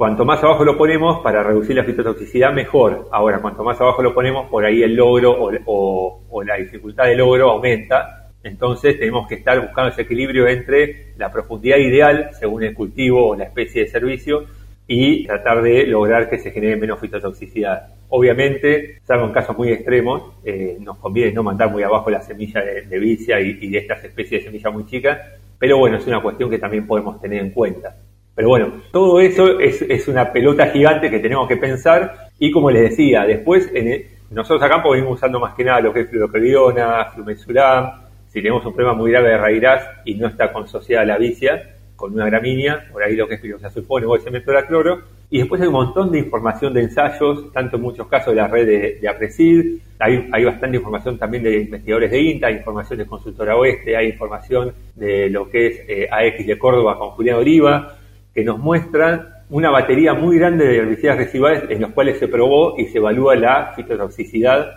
Cuanto 0.02 0.26
más 0.26 0.44
abajo 0.44 0.66
lo 0.66 0.80
ponemos 0.80 1.20
para 1.20 1.44
reducir 1.44 1.76
la 1.76 1.84
fitotoxicidad, 1.84 2.52
mejor. 2.52 3.08
Ahora, 3.12 3.38
cuanto 3.38 3.64
más 3.64 3.80
abajo 3.80 4.02
lo 4.02 4.16
ponemos, 4.16 4.50
por 4.50 4.66
ahí 4.66 4.82
el 4.82 4.96
logro 4.96 5.38
o, 5.38 6.44
la 6.44 6.56
dificultad 6.56 7.04
de 7.04 7.16
logro 7.16 7.52
aumenta. 7.52 8.32
Entonces 8.42 8.98
tenemos 8.98 9.28
que 9.28 9.36
estar 9.36 9.62
buscando 9.62 9.92
ese 9.92 10.02
equilibrio 10.02 10.48
entre 10.48 11.14
la 11.18 11.32
profundidad 11.32 11.78
ideal, 11.78 12.32
según 12.34 12.64
el 12.64 12.74
cultivo 12.74 13.28
o 13.28 13.36
la 13.36 13.44
especie 13.44 13.84
de 13.84 13.90
servicio, 13.90 14.46
y 14.88 15.28
tratar 15.28 15.62
de 15.62 15.86
lograr 15.86 16.32
que 16.32 16.40
se 16.40 16.50
genere 16.50 16.78
menos 16.78 17.00
fitotoxicidad. 17.00 17.90
Obviamente, 18.10 19.02
salvo 19.04 19.28
en 19.28 19.34
casos 19.34 19.56
muy 19.56 19.72
extremos, 19.72 20.34
eh, 20.44 20.78
nos 20.80 20.98
conviene 20.98 21.32
no 21.32 21.44
mandar 21.44 21.70
muy 21.70 21.84
abajo 21.84 22.10
la 22.10 22.24
semilla 22.24 22.60
de, 22.62 22.98
vicia 22.98 23.40
y, 23.40 23.56
y, 23.62 23.70
de 23.70 23.78
estas 23.78 24.04
especies 24.04 24.42
de 24.42 24.46
semilla 24.48 24.72
muy 24.72 24.88
chicas, 24.88 25.20
pero 25.60 25.78
bueno, 25.78 25.98
es 25.98 26.08
una 26.08 26.24
cuestión 26.24 26.50
que 26.50 26.58
también 26.58 26.88
podemos 26.88 27.22
tener 27.22 27.40
en 27.40 27.52
cuenta. 27.52 27.96
Pero 28.36 28.48
bueno, 28.48 28.74
todo 28.92 29.20
eso 29.20 29.60
es, 29.60 30.08
una 30.08 30.32
pelota 30.32 30.68
gigante 30.68 31.10
que 31.10 31.20
tenemos 31.20 31.48
que 31.48 31.58
pensar. 31.58 32.30
Y 32.40 32.52
como 32.52 32.72
les 32.72 32.90
decía, 32.90 33.24
después 33.26 33.70
en 33.74 34.06
nosotros 34.32 34.64
acá 34.64 34.82
venimos 34.90 35.16
usando 35.16 35.40
más 35.40 35.54
que 35.56 35.64
nada 35.64 35.82
lo 35.82 35.94
que 35.94 36.02
es 36.02 36.10
fluorocariona, 36.10 37.06
flumensulam, 37.14 37.92
si 38.30 38.42
tenemos 38.42 38.66
un 38.66 38.74
problema 38.74 38.98
muy 38.98 39.12
grave 39.12 39.30
de 39.30 39.38
raíz 39.38 39.64
y 40.06 40.16
no 40.16 40.28
está 40.28 40.54
consociada 40.54 41.04
la 41.06 41.18
vicia, 41.18 41.76
con 41.98 42.14
una 42.14 42.26
gramínea, 42.26 42.88
por 42.92 43.04
ahí 43.04 43.16
lo 43.16 43.28
que 43.28 43.36
es 43.36 43.42
piroxazulfone 43.42 44.06
o 44.06 44.16
ese 44.16 44.32
cloro, 44.68 45.02
y 45.30 45.40
después 45.40 45.62
hay 45.62 45.68
un 45.68 45.74
montón 45.74 46.12
de 46.12 46.20
información 46.20 46.74
de 46.74 46.82
ensayos, 46.82 47.52
tanto 47.54 47.76
en 47.76 47.84
muchos 47.84 48.08
casos 48.08 48.34
de 48.34 48.42
la 48.42 48.48
red 48.48 48.66
de, 48.66 49.00
de 49.00 49.78
hay, 50.00 50.30
hay, 50.32 50.44
bastante 50.44 50.78
información 50.78 51.18
también 51.18 51.44
de 51.44 51.60
investigadores 51.60 52.10
de 52.10 52.22
INTA, 52.22 52.48
hay 52.48 52.56
información 52.56 53.00
de 53.00 53.06
Consultora 53.06 53.56
Oeste, 53.56 53.96
hay 53.96 54.08
información 54.08 54.74
de 54.96 55.30
lo 55.30 55.50
que 55.50 55.68
es 55.68 55.82
eh, 55.88 56.08
AX 56.10 56.48
de 56.48 56.58
Córdoba 56.58 56.98
con 56.98 57.12
Julián 57.12 57.38
Oliva, 57.38 57.98
que 58.34 58.44
nos 58.44 58.60
muestran 58.60 59.28
una 59.50 59.70
batería 59.70 60.14
muy 60.14 60.38
grande 60.38 60.66
de 60.66 60.78
herbicidas 60.78 61.18
residuales 61.18 61.64
en 61.70 61.82
los 61.82 61.92
cuales 61.92 62.18
se 62.18 62.28
probó 62.28 62.76
y 62.78 62.86
se 62.86 63.00
evalúa 63.00 63.36
la 63.36 63.74
fitotoxicidad 63.76 64.72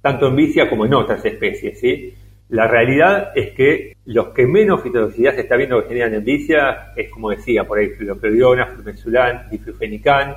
tanto 0.00 0.28
en 0.28 0.36
vicia 0.36 0.70
como 0.70 0.86
en 0.86 0.94
otras 0.94 1.24
especies. 1.24 1.80
¿sí? 1.80 2.14
La 2.48 2.68
realidad 2.68 3.32
es 3.34 3.50
que 3.50 3.96
los 4.04 4.28
que 4.28 4.46
menos 4.46 4.80
fitotoxicidad 4.82 5.34
se 5.34 5.40
está 5.40 5.56
viendo 5.56 5.82
que 5.82 5.88
generan 5.88 6.14
en 6.14 6.24
vicia 6.24 6.92
es, 6.94 7.10
como 7.10 7.30
decía, 7.30 7.64
por 7.64 7.78
ahí 7.78 7.88
floroferiona, 7.88 8.66
flumexulán, 8.66 9.50
diflufenicán. 9.50 10.36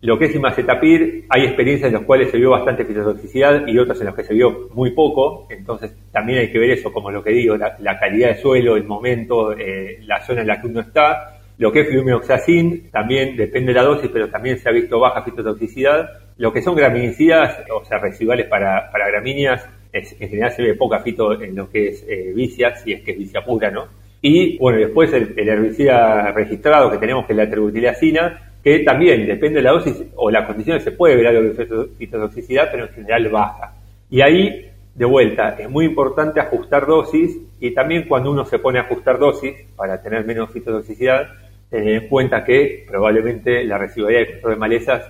Lo 0.00 0.18
que 0.18 0.24
es 0.24 0.34
imacetapir, 0.34 1.26
hay 1.28 1.44
experiencias 1.44 1.88
en 1.88 1.94
las 1.94 2.04
cuales 2.04 2.30
se 2.30 2.38
vio 2.38 2.50
bastante 2.50 2.86
fitotoxicidad 2.86 3.66
y 3.66 3.78
otras 3.78 4.00
en 4.00 4.06
las 4.06 4.14
que 4.14 4.24
se 4.24 4.32
vio 4.32 4.70
muy 4.72 4.92
poco, 4.92 5.46
entonces 5.50 5.94
también 6.10 6.38
hay 6.40 6.50
que 6.50 6.58
ver 6.58 6.70
eso, 6.70 6.90
como 6.90 7.10
lo 7.10 7.22
que 7.22 7.30
digo, 7.30 7.56
la, 7.56 7.98
calidad 8.00 8.30
de 8.30 8.40
suelo, 8.40 8.76
el 8.76 8.84
momento, 8.84 9.52
eh, 9.52 9.98
la 10.06 10.24
zona 10.24 10.40
en 10.40 10.48
la 10.48 10.60
que 10.60 10.66
uno 10.66 10.80
está, 10.80 11.31
lo 11.58 11.70
que 11.70 11.80
es 11.80 11.88
flumioxacin 11.88 12.90
también 12.90 13.36
depende 13.36 13.72
de 13.72 13.78
la 13.80 13.84
dosis, 13.84 14.10
pero 14.12 14.28
también 14.28 14.58
se 14.58 14.68
ha 14.68 14.72
visto 14.72 14.98
baja 14.98 15.22
fitotoxicidad. 15.22 16.08
Lo 16.38 16.52
que 16.52 16.62
son 16.62 16.74
graminicidas, 16.74 17.58
o 17.70 17.84
sea, 17.84 17.98
residuales 17.98 18.46
para, 18.46 18.90
para 18.90 19.08
gramíneas, 19.08 19.68
en 19.92 20.28
general 20.28 20.52
se 20.52 20.62
ve 20.62 20.74
poca 20.74 21.00
fito 21.00 21.40
en 21.40 21.54
lo 21.54 21.68
que 21.68 21.88
es 21.88 22.04
eh, 22.08 22.32
vicia, 22.34 22.74
si 22.76 22.92
es 22.92 23.02
que 23.02 23.12
es 23.12 23.18
vicia 23.18 23.44
pura, 23.44 23.70
¿no? 23.70 23.86
Y 24.22 24.56
bueno, 24.58 24.78
después 24.78 25.12
el, 25.12 25.34
herbicida 25.36 26.32
registrado 26.32 26.90
que 26.90 26.98
tenemos, 26.98 27.26
que 27.26 27.32
es 27.32 27.36
la 27.36 27.50
terbutilasina, 27.50 28.54
que 28.62 28.78
también 28.80 29.26
depende 29.26 29.56
de 29.56 29.62
la 29.62 29.72
dosis 29.72 30.02
o 30.14 30.30
las 30.30 30.46
condiciones, 30.46 30.84
se 30.84 30.92
puede 30.92 31.16
ver 31.16 31.26
algo 31.26 31.42
de 31.42 31.88
fitotoxicidad, 31.98 32.70
pero 32.70 32.86
en 32.86 32.92
general 32.92 33.28
baja. 33.28 33.74
Y 34.08 34.20
ahí, 34.20 34.70
de 34.94 35.04
vuelta, 35.04 35.56
es 35.58 35.70
muy 35.70 35.86
importante 35.86 36.40
ajustar 36.40 36.86
dosis 36.86 37.38
y 37.60 37.72
también 37.72 38.06
cuando 38.06 38.30
uno 38.30 38.44
se 38.44 38.58
pone 38.58 38.78
a 38.78 38.82
ajustar 38.82 39.18
dosis 39.18 39.54
para 39.74 40.02
tener 40.02 40.26
menos 40.26 40.50
fitotoxicidad, 40.50 41.28
tener 41.70 42.02
en 42.02 42.08
cuenta 42.08 42.44
que 42.44 42.84
probablemente 42.86 43.64
la 43.64 43.78
residualidad 43.78 44.20
de 44.20 44.32
control 44.32 44.54
de 44.54 44.58
malezas 44.58 45.02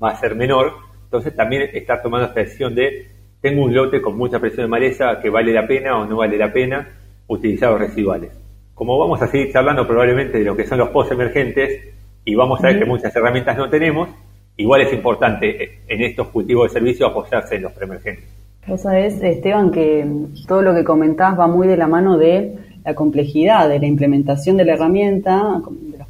va 0.00 0.10
a 0.10 0.16
ser 0.16 0.36
menor, 0.36 0.72
entonces 1.04 1.34
también 1.34 1.68
estar 1.72 2.00
tomando 2.00 2.28
esta 2.28 2.40
decisión 2.40 2.74
de 2.74 3.08
tengo 3.40 3.64
un 3.64 3.74
lote 3.74 4.00
con 4.00 4.16
mucha 4.16 4.38
presión 4.38 4.66
de 4.66 4.70
maleza 4.70 5.20
que 5.20 5.30
vale 5.30 5.52
la 5.52 5.66
pena 5.66 5.98
o 5.98 6.06
no 6.06 6.16
vale 6.16 6.38
la 6.38 6.52
pena 6.52 6.88
utilizar 7.26 7.72
los 7.72 7.80
residuales. 7.80 8.30
Como 8.72 8.98
vamos 8.98 9.20
a 9.20 9.26
seguir 9.26 9.52
charlando 9.52 9.86
probablemente 9.86 10.38
de 10.38 10.44
lo 10.44 10.56
que 10.56 10.66
son 10.66 10.78
los 10.78 10.90
post 10.90 11.12
emergentes 11.12 11.92
y 12.24 12.34
vamos 12.34 12.62
a 12.62 12.68
ver 12.68 12.78
que 12.78 12.84
muchas 12.84 13.14
herramientas 13.14 13.56
no 13.56 13.68
tenemos, 13.68 14.08
igual 14.56 14.82
es 14.82 14.92
importante 14.92 15.80
en 15.86 16.02
estos 16.02 16.28
cultivos 16.28 16.72
de 16.72 16.78
servicio 16.78 17.06
apoyarse 17.06 17.56
en 17.56 17.62
los 17.62 17.72
preemergentes. 17.72 18.43
Vos 18.66 18.80
sabés, 18.80 19.22
Esteban, 19.22 19.70
que 19.70 20.06
todo 20.48 20.62
lo 20.62 20.74
que 20.74 20.84
comentás 20.84 21.38
va 21.38 21.46
muy 21.46 21.68
de 21.68 21.76
la 21.76 21.86
mano 21.86 22.16
de 22.16 22.56
la 22.84 22.94
complejidad 22.94 23.68
de 23.68 23.78
la 23.78 23.86
implementación 23.86 24.56
de 24.56 24.64
la 24.64 24.74
herramienta, 24.74 25.62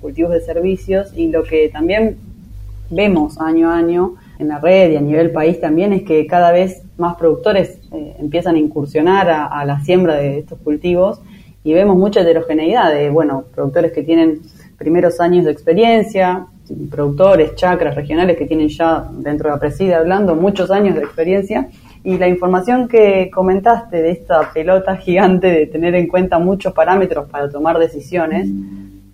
cultivos 0.04 0.32
de 0.32 0.42
servicios 0.42 1.14
y 1.16 1.28
lo 1.28 1.44
que 1.44 1.70
también 1.70 2.18
vemos 2.90 3.40
año 3.40 3.70
a 3.70 3.78
año 3.78 4.16
en 4.38 4.48
la 4.48 4.58
red 4.58 4.90
y 4.90 4.96
a 4.96 5.00
nivel 5.00 5.30
país 5.30 5.58
también 5.58 5.94
es 5.94 6.02
que 6.02 6.26
cada 6.26 6.52
vez 6.52 6.82
más 6.98 7.16
productores 7.16 7.80
eh, 7.90 8.14
empiezan 8.18 8.56
a 8.56 8.58
incursionar 8.58 9.30
a, 9.30 9.64
la 9.64 9.80
siembra 9.80 10.16
de 10.16 10.40
estos 10.40 10.58
cultivos 10.58 11.22
y 11.64 11.72
vemos 11.72 11.96
mucha 11.96 12.20
heterogeneidad 12.20 12.92
de, 12.92 13.08
bueno, 13.08 13.44
productores 13.54 13.92
que 13.92 14.02
tienen 14.02 14.42
primeros 14.76 15.20
años 15.20 15.46
de 15.46 15.52
experiencia, 15.52 16.48
productores, 16.90 17.54
chacras 17.54 17.94
regionales 17.94 18.36
que 18.36 18.44
tienen 18.44 18.68
ya 18.68 19.08
dentro 19.10 19.48
de 19.48 19.54
la 19.54 19.58
presida 19.58 19.96
hablando 19.96 20.34
muchos 20.34 20.70
años 20.70 20.96
de 20.96 21.00
experiencia 21.00 21.70
y 22.04 22.18
la 22.18 22.28
información 22.28 22.86
que 22.86 23.30
comentaste 23.32 24.02
de 24.02 24.10
esta 24.10 24.52
pelota 24.52 24.96
gigante 24.96 25.50
de 25.50 25.66
tener 25.66 25.94
en 25.94 26.06
cuenta 26.06 26.38
muchos 26.38 26.74
parámetros 26.74 27.28
para 27.30 27.50
tomar 27.50 27.78
decisiones, 27.78 28.48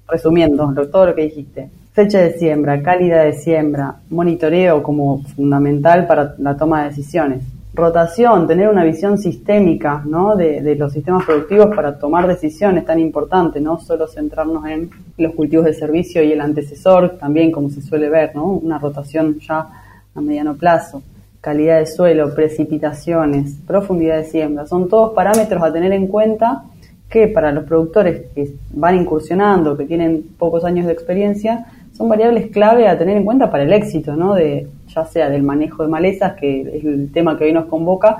resumiendo 0.08 0.74
todo 0.88 1.06
lo 1.06 1.14
que 1.14 1.22
dijiste, 1.22 1.70
fecha 1.92 2.18
de 2.18 2.32
siembra, 2.32 2.82
calidad 2.82 3.24
de 3.24 3.34
siembra, 3.34 3.94
monitoreo 4.10 4.82
como 4.82 5.22
fundamental 5.22 6.08
para 6.08 6.34
la 6.38 6.56
toma 6.56 6.82
de 6.82 6.88
decisiones, 6.88 7.44
rotación, 7.72 8.48
tener 8.48 8.68
una 8.68 8.82
visión 8.82 9.18
sistémica 9.18 10.02
¿no? 10.04 10.34
de, 10.34 10.74
los 10.74 10.92
sistemas 10.92 11.24
productivos 11.24 11.68
para 11.74 11.96
tomar 11.96 12.26
decisiones 12.26 12.84
tan 12.84 12.98
importante, 12.98 13.60
no 13.60 13.78
solo 13.78 14.08
centrarnos 14.08 14.66
en 14.66 14.90
los 15.16 15.32
cultivos 15.34 15.66
de 15.66 15.74
servicio 15.74 16.24
y 16.24 16.32
el 16.32 16.40
antecesor, 16.40 17.18
también 17.20 17.52
como 17.52 17.70
se 17.70 17.80
suele 17.80 18.08
ver, 18.08 18.34
¿no? 18.34 18.46
una 18.46 18.80
rotación 18.80 19.38
ya 19.38 19.68
a 20.12 20.20
mediano 20.20 20.56
plazo, 20.56 21.02
calidad 21.40 21.78
de 21.78 21.86
suelo, 21.86 22.34
precipitaciones, 22.34 23.56
profundidad 23.66 24.18
de 24.18 24.24
siembra, 24.24 24.66
son 24.66 24.88
todos 24.88 25.12
parámetros 25.12 25.62
a 25.62 25.72
tener 25.72 25.92
en 25.92 26.06
cuenta 26.06 26.64
que 27.08 27.26
para 27.28 27.50
los 27.50 27.64
productores 27.64 28.26
que 28.34 28.54
van 28.72 28.96
incursionando, 28.96 29.76
que 29.76 29.84
tienen 29.84 30.22
pocos 30.38 30.64
años 30.64 30.86
de 30.86 30.92
experiencia, 30.92 31.66
son 31.92 32.08
variables 32.08 32.46
clave 32.50 32.88
a 32.88 32.96
tener 32.96 33.16
en 33.16 33.24
cuenta 33.24 33.50
para 33.50 33.64
el 33.64 33.72
éxito, 33.72 34.16
¿no? 34.16 34.34
De, 34.34 34.68
ya 34.94 35.04
sea 35.04 35.28
del 35.28 35.42
manejo 35.42 35.82
de 35.82 35.88
malezas, 35.88 36.34
que 36.34 36.60
es 36.62 36.84
el 36.84 37.10
tema 37.12 37.36
que 37.36 37.44
hoy 37.44 37.52
nos 37.52 37.66
convoca, 37.66 38.16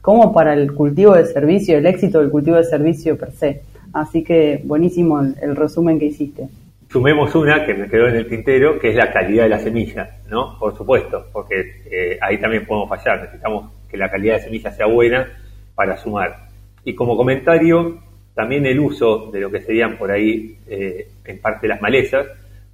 como 0.00 0.32
para 0.32 0.54
el 0.54 0.72
cultivo 0.74 1.14
de 1.14 1.26
servicio, 1.26 1.76
el 1.76 1.86
éxito 1.86 2.20
del 2.20 2.30
cultivo 2.30 2.56
de 2.56 2.64
servicio 2.64 3.18
per 3.18 3.32
se. 3.32 3.62
Así 3.92 4.22
que 4.22 4.62
buenísimo 4.64 5.20
el, 5.20 5.56
resumen 5.56 5.98
que 5.98 6.06
hiciste. 6.06 6.48
Sumemos 6.92 7.32
una 7.36 7.64
que 7.64 7.72
me 7.72 7.88
quedó 7.88 8.08
en 8.08 8.16
el 8.16 8.26
tintero, 8.26 8.76
que 8.76 8.88
es 8.88 8.96
la 8.96 9.12
calidad 9.12 9.44
de 9.44 9.50
la 9.50 9.60
semilla, 9.60 10.18
¿no? 10.28 10.58
Por 10.58 10.76
supuesto, 10.76 11.26
porque 11.32 11.84
eh, 11.88 12.18
ahí 12.20 12.38
también 12.38 12.66
podemos 12.66 12.88
fallar, 12.88 13.20
necesitamos 13.20 13.70
que 13.88 13.96
la 13.96 14.10
calidad 14.10 14.34
de 14.34 14.40
semilla 14.40 14.72
sea 14.72 14.86
buena 14.86 15.28
para 15.76 15.96
sumar. 15.96 16.48
Y 16.82 16.96
como 16.96 17.16
comentario, 17.16 18.00
también 18.34 18.66
el 18.66 18.80
uso 18.80 19.30
de 19.30 19.38
lo 19.38 19.52
que 19.52 19.60
serían 19.60 19.98
por 19.98 20.10
ahí 20.10 20.58
eh, 20.66 21.12
en 21.26 21.40
parte 21.40 21.68
las 21.68 21.80
malezas. 21.80 22.26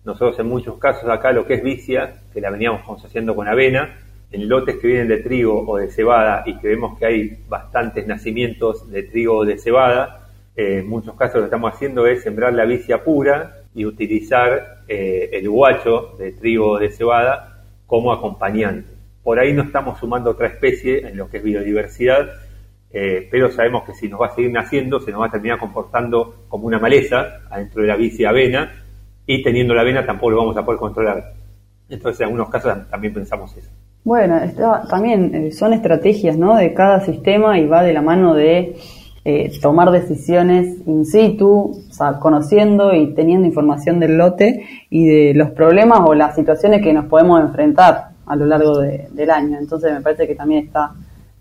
Nosotros 0.06 0.38
en 0.38 0.46
muchos 0.46 0.78
casos 0.78 1.10
acá 1.10 1.30
lo 1.32 1.46
que 1.46 1.52
es 1.52 1.62
vicia, 1.62 2.14
que 2.32 2.40
la 2.40 2.48
veníamos 2.48 2.86
consociando 2.86 3.36
con 3.36 3.46
avena, 3.48 3.98
en 4.32 4.48
lotes 4.48 4.76
que 4.76 4.86
vienen 4.86 5.08
de 5.08 5.18
trigo 5.18 5.62
o 5.68 5.76
de 5.76 5.90
cebada 5.90 6.42
y 6.46 6.56
que 6.56 6.68
vemos 6.68 6.98
que 6.98 7.04
hay 7.04 7.44
bastantes 7.50 8.06
nacimientos 8.06 8.90
de 8.90 9.02
trigo 9.02 9.36
o 9.36 9.44
de 9.44 9.58
cebada, 9.58 10.30
eh, 10.56 10.78
en 10.78 10.88
muchos 10.88 11.14
casos 11.16 11.34
lo 11.34 11.40
que 11.42 11.46
estamos 11.48 11.74
haciendo 11.74 12.06
es 12.06 12.22
sembrar 12.22 12.54
la 12.54 12.64
vicia 12.64 13.04
pura 13.04 13.65
y 13.76 13.84
utilizar 13.84 14.78
eh, 14.88 15.28
el 15.32 15.50
guacho 15.50 16.14
de 16.18 16.32
trigo 16.32 16.70
o 16.70 16.78
de 16.78 16.90
cebada 16.90 17.62
como 17.86 18.10
acompañante. 18.10 18.90
Por 19.22 19.38
ahí 19.38 19.52
no 19.52 19.64
estamos 19.64 20.00
sumando 20.00 20.30
otra 20.30 20.46
especie 20.48 21.06
en 21.06 21.18
lo 21.18 21.28
que 21.28 21.36
es 21.36 21.44
biodiversidad, 21.44 22.26
eh, 22.90 23.28
pero 23.30 23.52
sabemos 23.52 23.84
que 23.84 23.92
si 23.92 24.08
nos 24.08 24.18
va 24.18 24.28
a 24.28 24.34
seguir 24.34 24.50
naciendo, 24.50 24.98
se 24.98 25.12
nos 25.12 25.20
va 25.20 25.26
a 25.26 25.30
terminar 25.30 25.58
comportando 25.58 26.46
como 26.48 26.66
una 26.66 26.78
maleza 26.78 27.42
adentro 27.50 27.82
de 27.82 27.88
la 27.88 27.96
bici 27.96 28.24
avena, 28.24 28.72
y 29.26 29.42
teniendo 29.42 29.74
la 29.74 29.82
avena 29.82 30.06
tampoco 30.06 30.30
lo 30.30 30.38
vamos 30.38 30.56
a 30.56 30.64
poder 30.64 30.80
controlar. 30.80 31.34
Entonces, 31.90 32.20
en 32.20 32.26
algunos 32.26 32.48
casos 32.48 32.88
también 32.88 33.12
pensamos 33.12 33.54
eso. 33.58 33.70
Bueno, 34.04 34.40
también 34.88 35.34
eh, 35.34 35.52
son 35.52 35.74
estrategias 35.74 36.38
¿no? 36.38 36.56
de 36.56 36.72
cada 36.72 37.00
sistema 37.00 37.58
y 37.58 37.66
va 37.66 37.82
de 37.82 37.92
la 37.92 38.00
mano 38.00 38.34
de 38.34 38.76
eh, 39.28 39.50
tomar 39.60 39.90
decisiones 39.90 40.86
in 40.86 41.04
situ, 41.04 41.82
conociendo 42.20 42.94
y 42.94 43.12
teniendo 43.12 43.46
información 43.46 43.98
del 43.98 44.16
lote 44.16 44.64
y 44.88 45.06
de 45.06 45.34
los 45.34 45.50
problemas 45.50 46.00
o 46.04 46.14
las 46.14 46.36
situaciones 46.36 46.80
que 46.80 46.92
nos 46.92 47.06
podemos 47.06 47.40
enfrentar 47.40 48.10
a 48.24 48.36
lo 48.36 48.46
largo 48.46 48.78
del 48.78 49.30
año. 49.30 49.58
Entonces, 49.58 49.92
me 49.92 50.00
parece 50.00 50.28
que 50.28 50.36
también 50.36 50.66
está 50.66 50.92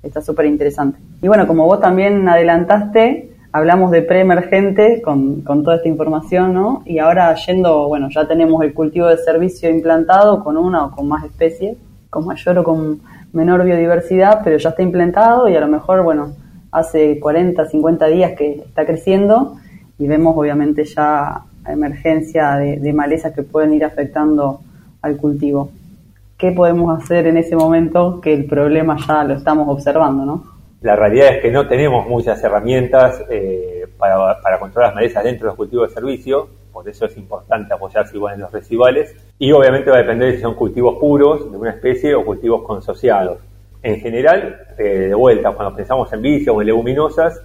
está 0.01 0.21
súper 0.21 0.45
interesante. 0.45 0.99
Y 1.21 1.27
bueno, 1.27 1.47
como 1.47 1.65
vos 1.65 1.79
también 1.79 2.27
adelantaste, 2.29 3.31
hablamos 3.51 3.91
de 3.91 4.01
preemergente 4.01 5.01
con, 5.01 5.41
con 5.41 5.63
toda 5.63 5.77
esta 5.77 5.87
información, 5.87 6.53
¿no? 6.53 6.83
Y 6.85 6.99
ahora 6.99 7.33
yendo, 7.35 7.87
bueno, 7.87 8.09
ya 8.09 8.27
tenemos 8.27 8.63
el 8.63 8.73
cultivo 8.73 9.07
de 9.07 9.17
servicio 9.17 9.69
implantado 9.69 10.43
con 10.43 10.57
una 10.57 10.85
o 10.85 10.91
con 10.91 11.07
más 11.07 11.23
especies, 11.23 11.77
con 12.09 12.25
mayor 12.25 12.59
o 12.59 12.63
con 12.63 13.01
menor 13.33 13.63
biodiversidad, 13.63 14.41
pero 14.43 14.57
ya 14.57 14.69
está 14.69 14.83
implantado 14.83 15.49
y 15.49 15.55
a 15.55 15.59
lo 15.59 15.67
mejor, 15.67 16.03
bueno, 16.03 16.33
hace 16.75 17.19
40, 17.19 17.65
50 17.65 18.07
días 18.07 18.33
que 18.37 18.55
está 18.55 18.85
creciendo 18.85 19.55
y 19.97 20.07
vemos 20.07 20.35
obviamente 20.37 20.83
ya 20.83 21.43
emergencia 21.67 22.55
de, 22.55 22.93
malezas 22.93 23.33
que 23.33 23.43
pueden 23.43 23.73
ir 23.73 23.85
afectando 23.85 24.59
al 25.01 25.15
cultivo. 25.17 25.71
¿Qué 26.37 26.51
podemos 26.51 27.01
hacer 27.01 27.27
en 27.27 27.37
ese 27.37 27.55
momento 27.55 28.19
que 28.19 28.33
el 28.33 28.45
problema 28.45 28.97
ya 29.07 29.23
lo 29.23 29.35
estamos 29.35 29.69
observando, 29.69 30.25
no? 30.25 30.43
La 30.81 30.97
realidad 30.97 31.35
es 31.35 31.41
que 31.41 31.49
no 31.49 31.65
tenemos 31.65 32.07
muchas 32.07 32.43
herramientas 32.43 33.23
eh, 33.29 33.87
para, 33.97 34.59
controlar 34.59 34.89
las 34.89 34.95
malezas 34.95 35.23
dentro 35.23 35.45
de 35.45 35.51
los 35.51 35.55
cultivos 35.55 35.89
de 35.89 35.95
servicio, 35.95 36.49
por 36.73 36.87
eso 36.89 37.05
es 37.05 37.17
importante 37.17 37.73
apoyarse 37.73 38.17
igual 38.17 38.35
en 38.35 38.41
los 38.41 38.51
residuales, 38.51 39.15
y 39.39 39.51
obviamente 39.53 39.89
va 39.89 39.95
a 39.95 39.99
depender 40.01 40.35
si 40.35 40.41
son 40.41 40.55
cultivos 40.55 40.97
puros 40.99 41.49
de 41.49 41.57
una 41.57 41.71
especie 41.71 42.13
o 42.13 42.25
cultivos 42.25 42.63
consociados. 42.63 43.39
En 43.85 43.99
general, 43.99 44.67
eh, 44.77 44.83
de 44.83 45.15
vuelta, 45.15 45.51
cuando 45.51 45.75
pensamos 45.75 46.11
en 46.11 46.21
vicia 46.21 46.51
o 46.51 46.59
en 46.59 46.67
leguminosas, 46.67 47.39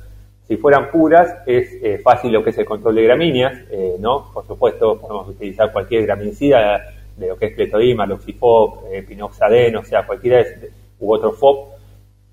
si 0.48 0.56
fueran 0.56 0.90
puras, 0.90 1.36
es 1.46 1.74
eh, 1.82 1.98
fácil 2.02 2.32
lo 2.32 2.42
que 2.42 2.50
es 2.50 2.58
el 2.58 2.64
control 2.64 2.94
de 2.94 3.04
gramíneas, 3.04 3.52
¿no? 4.00 4.32
Por 4.32 4.46
supuesto, 4.46 4.98
podemos 4.98 5.28
utilizar 5.28 5.70
cualquier 5.70 6.06
graminicida 6.06 6.82
de 7.16 7.28
lo 7.28 7.36
que 7.36 7.46
es 7.46 7.54
cletodima, 7.54 8.06
loxifop, 8.06 8.84
pinoxadeno, 9.06 9.80
o 9.80 9.84
sea, 9.84 10.06
cualquiera 10.06 10.38
de, 10.38 10.70
u 11.00 11.12
otro 11.12 11.32
FOP, 11.32 11.74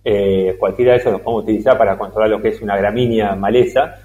eh, 0.03 0.55
cualquiera 0.57 0.93
de 0.93 0.99
esos 0.99 1.11
los 1.11 1.21
podemos 1.21 1.43
utilizar 1.43 1.77
para 1.77 1.97
controlar 1.97 2.29
lo 2.29 2.41
que 2.41 2.49
es 2.49 2.61
una 2.61 2.77
gramínea 2.77 3.35
maleza. 3.35 3.95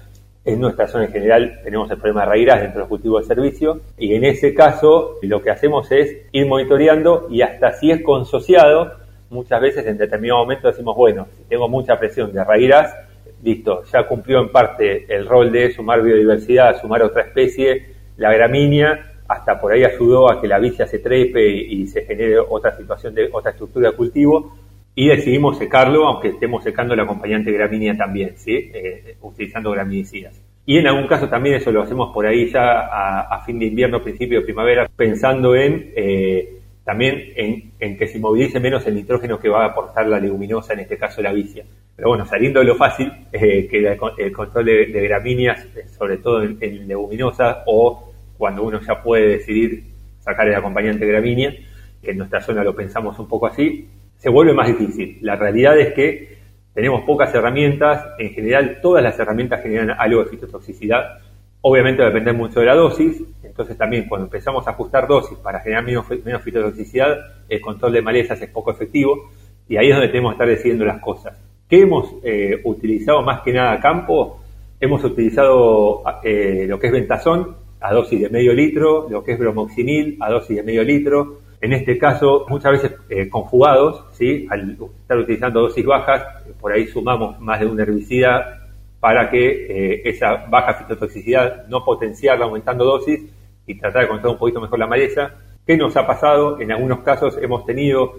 En 0.43 0.59
nuestra 0.59 0.87
zona 0.87 1.05
en 1.05 1.11
general 1.13 1.61
tenemos 1.63 1.89
el 1.89 1.97
problema 1.97 2.21
de 2.21 2.27
raíces 2.27 2.55
dentro 2.55 2.73
de 2.73 2.79
los 2.79 2.89
cultivos 2.89 3.21
de 3.21 3.33
servicio 3.33 3.79
y 3.97 4.13
en 4.13 4.25
ese 4.25 4.53
caso 4.53 5.15
lo 5.21 5.41
que 5.41 5.51
hacemos 5.51 5.89
es 5.93 6.17
ir 6.33 6.45
monitoreando 6.45 7.27
y 7.29 7.41
hasta 7.41 7.71
si 7.73 7.91
es 7.91 8.03
consociado, 8.03 8.91
muchas 9.33 9.59
veces 9.59 9.85
en 9.85 9.97
determinado 9.97 10.39
momento 10.39 10.67
decimos, 10.67 10.95
bueno, 10.95 11.27
tengo 11.49 11.67
mucha 11.67 11.99
presión 11.99 12.31
de 12.31 12.43
raíces, 12.43 12.93
listo, 13.41 13.83
ya 13.91 14.07
cumplió 14.07 14.39
en 14.39 14.51
parte 14.51 15.05
el 15.13 15.27
rol 15.27 15.51
de 15.51 15.71
sumar 15.71 16.01
biodiversidad, 16.01 16.79
sumar 16.79 17.03
otra 17.03 17.23
especie, 17.23 17.87
la 18.17 18.31
gramínea, 18.31 19.11
hasta 19.27 19.59
por 19.59 19.73
ahí 19.73 19.83
ayudó 19.83 20.31
a 20.31 20.39
que 20.39 20.47
la 20.47 20.59
vicia 20.59 20.87
se 20.87 20.99
trepe 20.99 21.45
y, 21.49 21.81
y 21.81 21.87
se 21.87 22.05
genere 22.05 22.39
otra 22.39 22.75
situación 22.77 23.13
de 23.13 23.29
otra 23.31 23.51
estructura 23.51 23.89
de 23.89 23.95
cultivo 23.95 24.53
y 24.95 25.07
decidimos 25.07 25.57
secarlo, 25.57 26.07
aunque 26.07 26.29
estemos 26.29 26.63
secando 26.63 26.95
la 26.95 27.03
acompañante 27.03 27.51
gramínea 27.51 27.97
también, 27.97 28.37
¿sí? 28.37 28.71
Eh, 28.73 29.17
utilizando 29.21 29.71
graminicidas. 29.71 30.39
Y 30.65 30.77
en 30.77 30.87
algún 30.87 31.07
caso 31.07 31.27
también 31.27 31.55
eso 31.55 31.71
lo 31.71 31.81
hacemos 31.81 32.13
por 32.13 32.25
ahí 32.25 32.49
ya 32.49 32.87
a, 32.89 33.43
fin 33.45 33.59
de 33.59 33.65
invierno, 33.65 34.01
principio 34.01 34.39
de 34.39 34.45
primavera, 34.45 34.87
pensando 34.95 35.55
en 35.55 35.91
eh, 35.95 36.59
también 36.83 37.33
en, 37.79 37.97
que 37.97 38.07
se 38.07 38.19
movilice 38.19 38.59
menos 38.59 38.85
el 38.87 38.95
nitrógeno 38.95 39.39
que 39.39 39.49
va 39.49 39.63
a 39.63 39.67
aportar 39.67 40.07
la 40.07 40.19
leguminosa, 40.19 40.73
en 40.73 40.81
este 40.81 40.97
caso 40.97 41.21
la 41.21 41.31
vicia. 41.31 41.63
Pero 41.95 42.09
bueno, 42.09 42.25
saliendo 42.25 42.59
de 42.59 42.65
lo 42.65 42.75
fácil, 42.75 43.11
eh, 43.31 43.67
que 43.69 43.97
el, 44.17 44.31
control 44.31 44.65
de, 44.65 44.85
gramíneas, 45.07 45.65
sobre 45.97 46.17
todo 46.17 46.43
en, 46.43 46.57
en 46.59 46.87
leguminosa, 46.87 47.63
o 47.67 48.11
cuando 48.37 48.63
uno 48.63 48.81
ya 48.81 49.01
puede 49.01 49.37
decidir 49.37 49.83
sacar 50.19 50.47
el 50.47 50.55
acompañante 50.55 51.05
gramínea, 51.05 51.53
que 52.01 52.11
en 52.11 52.17
nuestra 52.17 52.41
zona 52.41 52.63
lo 52.63 52.75
pensamos 52.75 53.17
un 53.19 53.27
poco 53.27 53.47
así, 53.47 53.87
se 54.17 54.29
vuelve 54.29 54.53
más 54.53 54.67
difícil. 54.67 55.19
La 55.21 55.35
realidad 55.35 55.77
es 55.77 55.93
que 55.93 56.37
tenemos 56.73 57.03
pocas 57.03 57.33
herramientas, 57.33 58.05
en 58.17 58.31
general 58.31 58.79
todas 58.81 59.03
las 59.03 59.17
herramientas 59.19 59.61
generan 59.61 59.91
algo 59.97 60.23
de 60.23 60.29
fitotoxicidad, 60.29 61.19
obviamente 61.61 62.01
va 62.01 62.07
a 62.07 62.11
depender 62.11 62.33
mucho 62.33 62.59
de 62.59 62.65
la 62.65 62.75
dosis, 62.75 63.21
entonces 63.53 63.77
también 63.77 64.07
cuando 64.09 64.25
empezamos 64.25 64.67
a 64.67 64.71
ajustar 64.71 65.07
dosis 65.07 65.37
para 65.37 65.59
generar 65.59 65.85
menos, 65.85 66.07
fitotoxicidad, 66.43 67.17
el 67.47 67.61
control 67.61 67.93
de 67.93 68.01
malezas 68.01 68.41
es 68.41 68.49
poco 68.49 68.71
efectivo 68.71 69.29
y 69.69 69.77
ahí 69.77 69.89
es 69.89 69.95
donde 69.95 70.07
tenemos 70.07 70.31
que 70.31 70.33
estar 70.33 70.47
decidiendo 70.47 70.85
las 70.85 70.99
cosas. 70.99 71.39
¿Qué 71.69 71.81
hemos 71.81 72.15
eh, 72.23 72.59
utilizado 72.63 73.21
más 73.21 73.41
que 73.41 73.53
nada 73.53 73.73
a 73.73 73.79
campo? 73.79 74.39
Hemos 74.79 75.03
utilizado 75.03 76.01
eh, 76.23 76.65
lo 76.67 76.79
que 76.79 76.87
es 76.87 76.93
ventazón 76.93 77.55
a 77.79 77.93
dosis 77.93 78.21
de 78.21 78.29
medio 78.31 78.53
litro, 78.53 79.07
lo 79.07 79.23
que 79.23 79.33
es 79.33 79.39
bromoxinil 79.39 80.17
a 80.19 80.31
dosis 80.31 80.57
de 80.57 80.63
medio 80.63 80.83
litro, 80.83 81.41
en 81.61 81.73
este 81.73 81.99
caso 81.99 82.47
muchas 82.49 82.71
veces 82.71 82.95
eh, 83.07 83.29
conjugados, 83.29 84.03
¿sí? 84.13 84.47
al 84.49 84.71
estar 84.71 85.17
utilizando 85.19 85.61
dosis 85.61 85.85
bajas, 85.85 86.25
por 86.59 86.73
ahí 86.73 86.87
sumamos 86.87 87.39
más 87.39 87.59
de 87.59 87.67
un 87.67 87.79
herbicida 87.79 88.67
para 88.99 89.29
que 89.29 90.01
esa 90.05 90.47
baja 90.49 90.73
fitotoxicidad 90.73 91.67
no 91.67 91.83
potenciarla 91.85 92.45
aumentando 92.45 92.83
dosis 92.85 93.21
y 93.65 93.75
tratar 93.77 94.03
de 94.03 94.07
controlar 94.09 94.35
un 94.35 94.39
poquito 94.39 94.61
mejor 94.61 94.79
la 94.79 94.87
maleza. 94.87 95.31
¿Qué 95.65 95.77
nos 95.77 95.95
ha 95.95 96.05
pasado? 96.05 96.59
En 96.59 96.71
algunos 96.71 96.99
casos 96.99 97.37
hemos 97.41 97.65
tenido, 97.65 98.15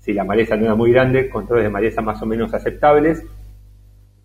si 0.00 0.12
la 0.12 0.24
maleza 0.24 0.56
no 0.56 0.64
era 0.64 0.74
muy 0.74 0.92
grande, 0.92 1.28
controles 1.28 1.64
de 1.64 1.70
maleza 1.70 2.02
más 2.02 2.20
o 2.22 2.26
menos 2.26 2.52
aceptables, 2.52 3.24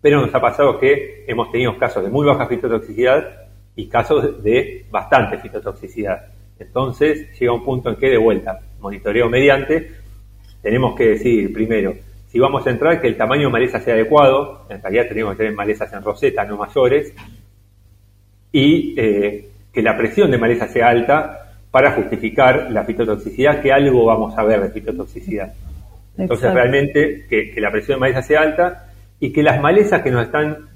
pero 0.00 0.20
nos 0.20 0.34
ha 0.34 0.40
pasado 0.40 0.78
que 0.78 1.24
hemos 1.26 1.50
tenido 1.50 1.78
casos 1.78 2.04
de 2.04 2.10
muy 2.10 2.26
baja 2.26 2.46
fitotoxicidad 2.46 3.24
y 3.76 3.88
casos 3.88 4.42
de 4.42 4.86
bastante 4.90 5.38
fitotoxicidad. 5.38 6.26
Entonces 6.58 7.38
llega 7.38 7.52
un 7.52 7.64
punto 7.64 7.90
en 7.90 7.96
que 7.96 8.10
de 8.10 8.18
vuelta, 8.18 8.60
monitoreo 8.80 9.28
mediante, 9.28 9.90
tenemos 10.62 10.94
que 10.94 11.10
decir 11.10 11.52
primero, 11.52 11.94
si 12.28 12.40
vamos 12.40 12.66
a 12.66 12.70
entrar, 12.70 13.00
que 13.00 13.06
el 13.06 13.16
tamaño 13.16 13.46
de 13.46 13.52
maleza 13.52 13.80
sea 13.80 13.94
adecuado, 13.94 14.66
en 14.68 14.82
realidad 14.82 15.06
tenemos 15.08 15.32
que 15.32 15.38
tener 15.38 15.54
malezas 15.54 15.92
en 15.92 16.02
roseta, 16.02 16.44
no 16.44 16.56
mayores, 16.56 17.14
y 18.50 18.94
eh, 18.98 19.50
que 19.74 19.82
la 19.82 19.96
presión 19.96 20.30
de 20.30 20.38
maleza 20.38 20.68
sea 20.68 20.88
alta 20.88 21.50
para 21.70 21.92
justificar 21.92 22.70
la 22.70 22.84
fitotoxicidad, 22.84 23.60
que 23.60 23.72
algo 23.72 24.06
vamos 24.06 24.38
a 24.38 24.44
ver 24.44 24.62
de 24.62 24.70
fitotoxicidad. 24.70 25.52
Entonces 26.16 26.54
realmente 26.54 27.26
que, 27.28 27.50
que 27.50 27.60
la 27.60 27.72
presión 27.72 27.96
de 27.96 28.00
maleza 28.00 28.22
sea 28.22 28.42
alta 28.42 28.86
y 29.18 29.32
que 29.32 29.42
las 29.42 29.60
malezas 29.60 30.02
que 30.02 30.10
nos 30.10 30.24
están 30.24 30.68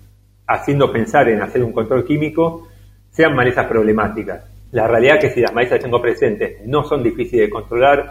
haciendo 0.46 0.90
pensar 0.90 1.28
en 1.28 1.40
hacer 1.40 1.62
un 1.62 1.72
control 1.72 2.04
químico 2.04 2.66
sean 3.10 3.34
malezas 3.34 3.66
problemáticas. 3.66 4.44
La 4.72 4.86
realidad 4.86 5.16
es 5.16 5.24
que 5.24 5.30
si 5.30 5.40
las 5.40 5.52
malezas 5.52 5.78
que 5.78 5.84
tengo 5.84 6.02
presentes 6.02 6.66
no 6.66 6.82
son 6.84 7.02
difíciles 7.02 7.46
de 7.46 7.50
controlar 7.50 8.06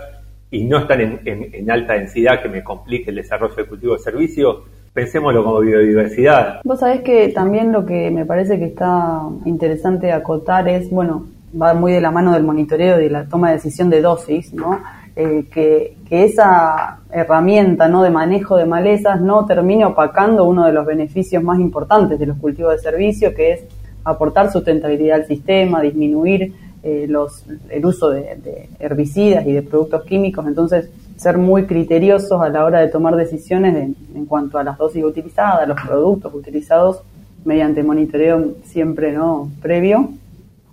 y 0.49 0.63
no 0.63 0.79
están 0.79 1.19
en, 1.25 1.71
alta 1.71 1.93
densidad 1.93 2.41
que 2.41 2.49
me 2.49 2.63
complique 2.63 3.09
el 3.09 3.17
desarrollo 3.17 3.55
del 3.55 3.67
cultivo 3.67 3.93
de 3.93 3.99
servicio, 3.99 4.63
pensémoslo 4.97 5.43
como 5.43 5.59
biodiversidad. 5.59 6.61
Vos 6.63 6.79
sabés 6.79 7.01
que 7.01 7.27
también 7.29 7.71
lo 7.71 7.85
que 7.85 8.09
me 8.09 8.25
parece 8.25 8.57
que 8.57 8.65
está 8.65 9.21
interesante 9.45 10.11
acotar 10.11 10.67
es, 10.67 10.89
bueno, 10.89 11.27
va 11.53 11.75
muy 11.75 11.91
de 11.91 12.01
la 12.01 12.09
mano 12.09 12.33
del 12.33 12.43
monitoreo 12.43 12.99
y 12.99 13.03
de 13.03 13.09
la 13.11 13.25
toma 13.25 13.49
de 13.49 13.57
decisión 13.57 13.91
de 13.91 14.01
dosis, 14.01 14.51
¿no? 14.55 14.81
Eh, 15.15 15.45
que, 15.53 15.95
esa 16.09 16.99
herramienta 17.11 17.87
¿no? 17.87 18.01
de 18.01 18.09
manejo 18.09 18.55
de 18.55 18.65
malezas 18.65 19.21
no 19.21 19.45
termine 19.45 19.85
opacando 19.85 20.45
uno 20.45 20.65
de 20.65 20.71
los 20.71 20.85
beneficios 20.85 21.43
más 21.43 21.59
importantes 21.59 22.17
de 22.17 22.25
los 22.25 22.37
cultivos 22.37 22.71
de 22.71 22.79
servicio, 22.79 23.35
que 23.35 23.51
es 23.51 23.63
aportar 24.03 24.51
sustentabilidad 24.51 25.17
al 25.17 25.27
sistema, 25.27 25.81
disminuir 25.81 26.53
eh, 26.81 27.05
los, 27.07 27.45
el 27.69 27.85
uso 27.85 28.09
de, 28.09 28.69
herbicidas 28.79 29.45
y 29.45 29.51
de 29.51 29.61
productos 29.61 30.05
químicos, 30.05 30.47
entonces 30.47 30.89
ser 31.17 31.37
muy 31.37 31.65
criteriosos 31.65 32.41
a 32.41 32.49
la 32.49 32.63
hora 32.63 32.79
de 32.79 32.87
tomar 32.87 33.15
decisiones 33.15 33.75
en 34.15 34.25
cuanto 34.25 34.57
a 34.57 34.63
las 34.63 34.77
dosis 34.77 35.03
utilizadas, 35.03 35.67
los 35.67 35.79
productos 35.81 36.33
utilizados 36.33 37.01
mediante 37.43 37.81
monitoreo 37.81 38.55
siempre 38.63 39.11
no 39.11 39.49
previo, 39.61 40.09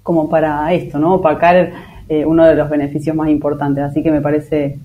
como 0.03 0.29
para 0.29 0.73
esto, 0.75 0.99
¿no? 0.99 1.15
Opacar 1.15 1.73
eh, 2.09 2.25
uno 2.25 2.45
de 2.45 2.55
los 2.55 2.69
beneficios 2.69 3.17
más 3.17 3.31
importantes. 3.31 3.85
Así 3.85 4.03
que 4.03 4.11
me 4.11 4.21
parece 4.21 4.79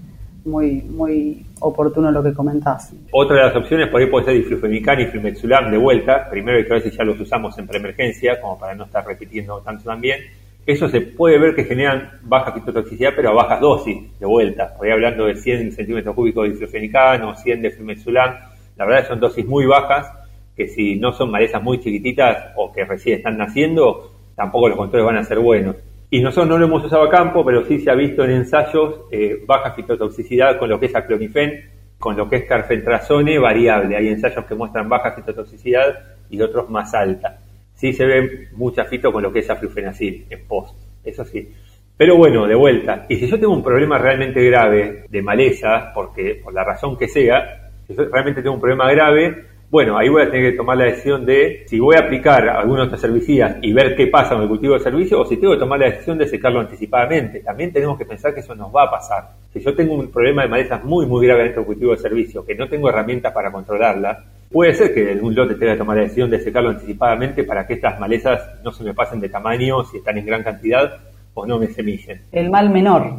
muy, 0.46 0.84
muy 0.84 1.46
oportuno 1.60 2.12
lo 2.12 2.24
que 2.24 2.34
comentás. 2.34 2.94
Otra 3.12 3.38
de 3.38 3.44
las 3.44 3.56
opciones 3.56 3.90
por 3.90 4.00
ahí 4.00 4.08
puede 4.08 4.26
ser 4.26 4.36
diflufenican 4.36 5.00
y 5.02 5.06
flumetzulam 5.08 5.72
de 5.72 5.78
vuelta. 5.78 6.30
Primero 6.30 6.58
hay 6.58 6.64
que 6.64 6.74
ver 6.74 6.84
si 6.84 6.92
ya 6.92 7.04
los 7.04 7.20
usamos 7.20 7.58
en 7.58 7.68
preemergencia, 7.68 8.40
como 8.40 8.58
para 8.58 8.76
no 8.76 8.86
estar 8.86 9.06
repitiendo 9.06 9.60
tanto 9.62 9.84
también. 9.84 10.20
Eso 10.66 10.88
se 10.88 11.02
puede 11.02 11.40
ver 11.40 11.56
que 11.56 11.64
generan 11.64 12.20
baja 12.24 12.52
fitotoxicidad, 12.52 13.14
pero 13.16 13.30
a 13.30 13.34
bajas 13.34 13.60
dosis 13.60 14.20
de 14.20 14.26
vuelta. 14.26 14.76
Por 14.78 14.92
hablando 14.92 15.26
de 15.26 15.36
100 15.36 15.72
centímetros 15.72 16.16
cúbicos 16.16 16.44
de 16.44 16.52
diflufenican 16.52 17.24
o 17.24 17.36
100 17.36 17.62
de 17.62 17.72
flumetzulam. 17.72 18.36
La 18.78 18.86
verdad 18.86 19.08
son 19.08 19.20
dosis 19.20 19.46
muy 19.46 19.66
bajas, 19.66 20.12
que 20.56 20.68
si 20.68 20.96
no 20.96 21.12
son 21.12 21.32
malezas 21.32 21.62
muy 21.64 21.80
chiquititas 21.80 22.54
o 22.56 22.72
que 22.72 22.86
recién 22.86 23.18
están 23.18 23.38
naciendo, 23.38 24.12
tampoco 24.36 24.70
los 24.70 24.78
controles 24.78 25.06
van 25.06 25.18
a 25.18 25.24
ser 25.24 25.40
buenos. 25.40 25.76
Y 26.12 26.22
nosotros 26.22 26.50
no 26.50 26.58
lo 26.58 26.66
hemos 26.66 26.84
usado 26.84 27.04
a 27.04 27.10
campo, 27.10 27.46
pero 27.46 27.66
sí 27.66 27.80
se 27.80 27.92
ha 27.92 27.96
visto 27.96 28.24
en 28.24 28.32
ensayos 28.32 29.02
eh, 29.12 29.44
baja 29.46 29.74
fitotoxicidad 29.74 30.58
con 30.58 30.70
lo 30.70 30.80
que 30.80 30.88
es 30.88 30.96
aclonifen, 30.96 31.70
con 32.00 32.18
lo 32.18 32.28
que 32.30 32.38
es 32.38 32.46
carfentrazone 32.46 33.38
variable. 33.38 33.96
Hay 33.96 34.08
ensayos 34.08 34.46
que 34.46 34.56
muestran 34.56 34.90
baja 34.90 35.12
fitotoxicidad 35.12 36.00
y 36.30 36.42
otros 36.42 36.70
más 36.70 36.94
alta. 36.94 37.38
Sí 37.80 37.94
se 37.94 38.06
ve 38.06 38.50
mucha 38.58 38.84
fito 38.84 39.10
con 39.14 39.24
lo 39.24 39.32
que 39.32 39.40
es 39.40 39.50
aflufenacil 39.50 40.26
en 40.30 40.46
post, 40.46 40.76
eso 41.02 41.24
sí. 41.24 41.50
Pero 41.96 42.18
bueno, 42.18 42.46
de 42.46 42.56
vuelta, 42.56 43.06
y 43.08 43.16
si 43.16 43.26
yo 43.26 43.40
tengo 43.40 43.54
un 43.54 43.64
problema 43.64 43.98
realmente 43.98 44.44
grave 44.44 45.06
de 45.10 45.22
maleza, 45.22 45.94
porque 45.94 46.42
por 46.44 46.54
la 46.54 46.66
razón 46.66 46.98
que 46.98 47.08
sea, 47.08 47.72
Si 47.88 47.96
yo 47.96 48.04
realmente 48.04 48.42
tengo 48.42 48.56
un 48.56 48.62
problema 48.62 48.92
grave, 48.92 49.46
bueno, 49.72 49.98
ahí 49.98 50.10
voy 50.10 50.24
a 50.24 50.30
tener 50.30 50.52
que 50.52 50.58
tomar 50.58 50.78
la 50.78 50.86
decisión 50.86 51.26
de 51.26 51.64
si 51.68 51.80
voy 51.80 51.96
a 51.96 52.00
aplicar 52.00 52.50
algunos 52.50 52.88
estos 52.88 53.04
herbicidas 53.06 53.58
y 53.62 53.72
ver 53.72 53.96
qué 53.96 54.08
pasa 54.08 54.34
con 54.34 54.42
el 54.42 54.50
cultivo 54.50 54.74
de 54.74 54.82
servicio 54.82 55.22
o 55.22 55.26
si 55.26 55.38
tengo 55.38 55.54
que 55.54 55.60
tomar 55.60 55.80
la 55.80 55.86
decisión 55.86 56.18
de 56.18 56.28
secarlo 56.28 56.60
anticipadamente. 56.60 57.40
También 57.40 57.72
tenemos 57.72 57.98
que 57.98 58.06
pensar 58.06 58.34
que 58.34 58.42
eso 58.42 58.54
nos 58.56 58.76
va 58.76 58.84
a 58.84 58.92
pasar. 58.92 59.30
Si 59.54 59.62
yo 59.62 59.74
tengo 59.74 59.94
un 59.94 60.12
problema 60.12 60.42
de 60.42 60.50
malezas 60.50 60.84
muy, 60.84 61.06
muy 61.06 61.26
grave 61.26 61.44
dentro 61.44 61.62
del 61.62 61.68
cultivo 61.68 61.92
de 61.92 61.98
servicio, 61.98 62.46
que 62.46 62.56
no 62.56 62.68
tengo 62.68 62.90
herramientas 62.90 63.32
para 63.32 63.52
controlarla, 63.52 64.26
puede 64.52 64.74
ser 64.74 64.94
que 64.94 65.18
un 65.22 65.36
lote 65.36 65.56
tenga 65.56 65.74
que 65.74 65.80
tomar 65.80 65.98
la 65.98 66.04
decisión 66.04 66.30
de 66.30 66.40
secarlo 66.40 66.70
anticipadamente 66.70 67.44
para 67.44 67.66
que 67.68 67.74
estas 67.74 68.00
malezas 68.00 68.62
no 68.64 68.72
se 68.72 68.84
me 68.84 68.94
pasen 68.94 69.20
de 69.20 69.30
tamaño 69.30 69.84
si 69.86 69.98
están 69.98 70.18
en 70.18 70.26
gran 70.26 70.44
cantidad 70.44 70.98
o 71.34 71.46
no 71.46 71.60
me 71.60 71.68
semillen. 71.68 72.22
El 72.32 72.50
mal 72.50 72.70
menor. 72.70 73.16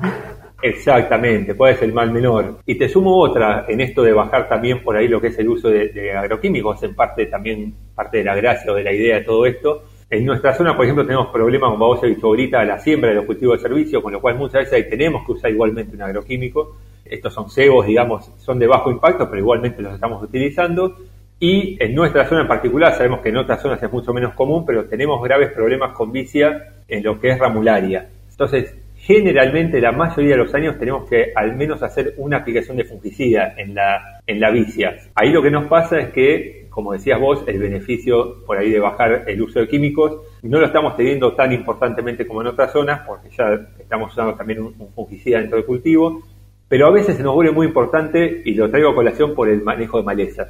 Exactamente, 0.62 1.54
puede 1.54 1.74
ser 1.74 1.88
el 1.88 1.94
mal 1.94 2.10
menor. 2.10 2.58
Y 2.66 2.76
te 2.76 2.88
sumo 2.88 3.16
otra 3.16 3.64
en 3.66 3.80
esto 3.80 4.02
de 4.02 4.12
bajar 4.12 4.48
también 4.48 4.82
por 4.82 4.96
ahí 4.96 5.08
lo 5.08 5.20
que 5.20 5.28
es 5.28 5.38
el 5.38 5.48
uso 5.48 5.68
de, 5.68 6.12
agroquímicos, 6.12 6.82
en 6.82 6.94
parte 6.94 7.26
también 7.26 7.74
parte 7.94 8.18
de 8.18 8.24
la 8.24 8.34
gracia 8.34 8.72
o 8.72 8.74
de 8.74 8.84
la 8.84 8.92
idea 8.92 9.16
de 9.16 9.24
todo 9.24 9.46
esto. 9.46 9.84
En 10.10 10.26
nuestra 10.26 10.52
zona, 10.54 10.76
por 10.76 10.84
ejemplo, 10.84 11.06
tenemos 11.06 11.28
problemas, 11.28 11.70
como 11.70 11.86
vos 11.86 12.02
has 12.02 12.10
dicho 12.10 12.26
ahorita, 12.26 12.64
la 12.64 12.78
siembra 12.78 13.10
de 13.10 13.16
los 13.16 13.24
cultivos 13.24 13.58
de 13.58 13.68
servicio, 13.68 14.02
con 14.02 14.12
lo 14.12 14.20
cual 14.20 14.36
muchas 14.36 14.64
veces 14.64 14.74
ahí 14.74 14.90
tenemos 14.90 15.24
que 15.24 15.32
usar 15.32 15.50
igualmente 15.50 15.94
un 15.94 16.02
agroquímico. 16.02 16.76
Estos 17.04 17.32
son 17.32 17.48
cebos, 17.48 17.86
digamos, 17.86 18.30
son 18.38 18.58
de 18.58 18.66
bajo 18.66 18.90
impacto, 18.90 19.28
pero 19.30 19.40
igualmente 19.40 19.80
los 19.80 19.94
estamos 19.94 20.22
utilizando. 20.22 20.96
Y 21.42 21.82
en 21.82 21.94
nuestra 21.94 22.26
zona 22.28 22.42
en 22.42 22.48
particular, 22.48 22.92
sabemos 22.92 23.20
que 23.20 23.30
en 23.30 23.38
otras 23.38 23.62
zonas 23.62 23.82
es 23.82 23.90
mucho 23.90 24.12
menos 24.12 24.34
común, 24.34 24.66
pero 24.66 24.84
tenemos 24.84 25.22
graves 25.22 25.52
problemas 25.52 25.92
con 25.92 26.12
vicia 26.12 26.74
en 26.86 27.02
lo 27.02 27.18
que 27.18 27.30
es 27.30 27.38
ramularia. 27.38 28.10
Entonces, 28.30 28.76
generalmente 28.96 29.80
la 29.80 29.92
mayoría 29.92 30.32
de 30.32 30.36
los 30.36 30.54
años 30.54 30.78
tenemos 30.78 31.08
que 31.08 31.32
al 31.34 31.56
menos 31.56 31.82
hacer 31.82 32.12
una 32.18 32.36
aplicación 32.36 32.76
de 32.76 32.84
fungicida 32.84 33.54
en 33.56 33.74
la, 33.74 34.20
en 34.26 34.38
la 34.38 34.50
vicia. 34.50 34.98
Ahí 35.14 35.32
lo 35.32 35.42
que 35.42 35.50
nos 35.50 35.64
pasa 35.64 35.98
es 35.98 36.10
que, 36.10 36.66
como 36.68 36.92
decías 36.92 37.18
vos, 37.18 37.42
el 37.46 37.58
beneficio 37.58 38.44
por 38.44 38.58
ahí 38.58 38.70
de 38.70 38.78
bajar 38.78 39.24
el 39.26 39.40
uso 39.40 39.60
de 39.60 39.68
químicos 39.68 40.20
no 40.42 40.60
lo 40.60 40.66
estamos 40.66 40.94
teniendo 40.94 41.32
tan 41.32 41.52
importantemente 41.52 42.26
como 42.26 42.42
en 42.42 42.48
otras 42.48 42.70
zonas, 42.70 43.00
porque 43.06 43.30
ya 43.30 43.46
estamos 43.78 44.12
usando 44.12 44.34
también 44.34 44.60
un, 44.60 44.74
un 44.78 44.92
fungicida 44.92 45.38
dentro 45.38 45.56
del 45.56 45.64
cultivo, 45.64 46.22
pero 46.68 46.86
a 46.86 46.90
veces 46.90 47.16
se 47.16 47.22
nos 47.22 47.34
vuelve 47.34 47.52
muy 47.52 47.66
importante, 47.66 48.42
y 48.44 48.52
lo 48.52 48.70
traigo 48.70 48.90
a 48.90 48.94
colación 48.94 49.34
por 49.34 49.48
el 49.48 49.62
manejo 49.62 49.96
de 49.96 50.04
malezas. 50.04 50.48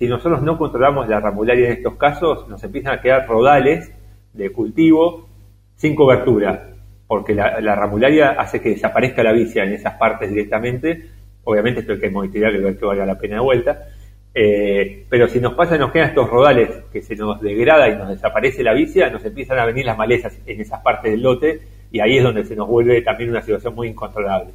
Si 0.00 0.08
nosotros 0.08 0.40
no 0.40 0.56
controlamos 0.56 1.06
la 1.10 1.20
ramularia 1.20 1.66
en 1.66 1.72
estos 1.72 1.96
casos, 1.96 2.48
nos 2.48 2.64
empiezan 2.64 2.94
a 2.94 3.02
quedar 3.02 3.28
rodales 3.28 3.92
de 4.32 4.50
cultivo 4.50 5.28
sin 5.76 5.94
cobertura 5.94 6.70
porque 7.06 7.34
la, 7.34 7.74
ramularia 7.74 8.30
hace 8.30 8.62
que 8.62 8.70
desaparezca 8.70 9.22
la 9.22 9.32
vicia 9.32 9.62
en 9.62 9.74
esas 9.74 9.96
partes 9.96 10.30
directamente. 10.30 11.02
Obviamente 11.44 11.80
esto 11.80 11.92
hay 11.92 12.00
que 12.00 12.08
monitorear 12.08 12.54
y 12.54 12.62
ver 12.62 12.78
que 12.78 12.86
valga 12.86 13.04
la 13.04 13.18
pena 13.18 13.34
de 13.34 13.40
vuelta. 13.42 13.88
Eh, 14.32 15.04
pero 15.10 15.28
si 15.28 15.38
nos 15.38 15.52
pasa, 15.52 15.76
nos 15.76 15.92
quedan 15.92 16.08
estos 16.08 16.30
rodales 16.30 16.70
que 16.90 17.02
se 17.02 17.14
nos 17.14 17.38
degrada 17.42 17.90
y 17.90 17.96
nos 17.96 18.08
desaparece 18.08 18.62
la 18.62 18.72
vicia, 18.72 19.10
nos 19.10 19.22
empiezan 19.22 19.58
a 19.58 19.66
venir 19.66 19.84
las 19.84 19.98
malezas 19.98 20.34
en 20.46 20.62
esas 20.62 20.80
partes 20.80 21.10
del 21.10 21.22
lote 21.22 21.60
y 21.92 22.00
ahí 22.00 22.16
es 22.16 22.24
donde 22.24 22.44
se 22.44 22.56
nos 22.56 22.68
vuelve 22.68 23.02
también 23.02 23.28
una 23.28 23.42
situación 23.42 23.74
muy 23.74 23.88
incontrolable. 23.88 24.52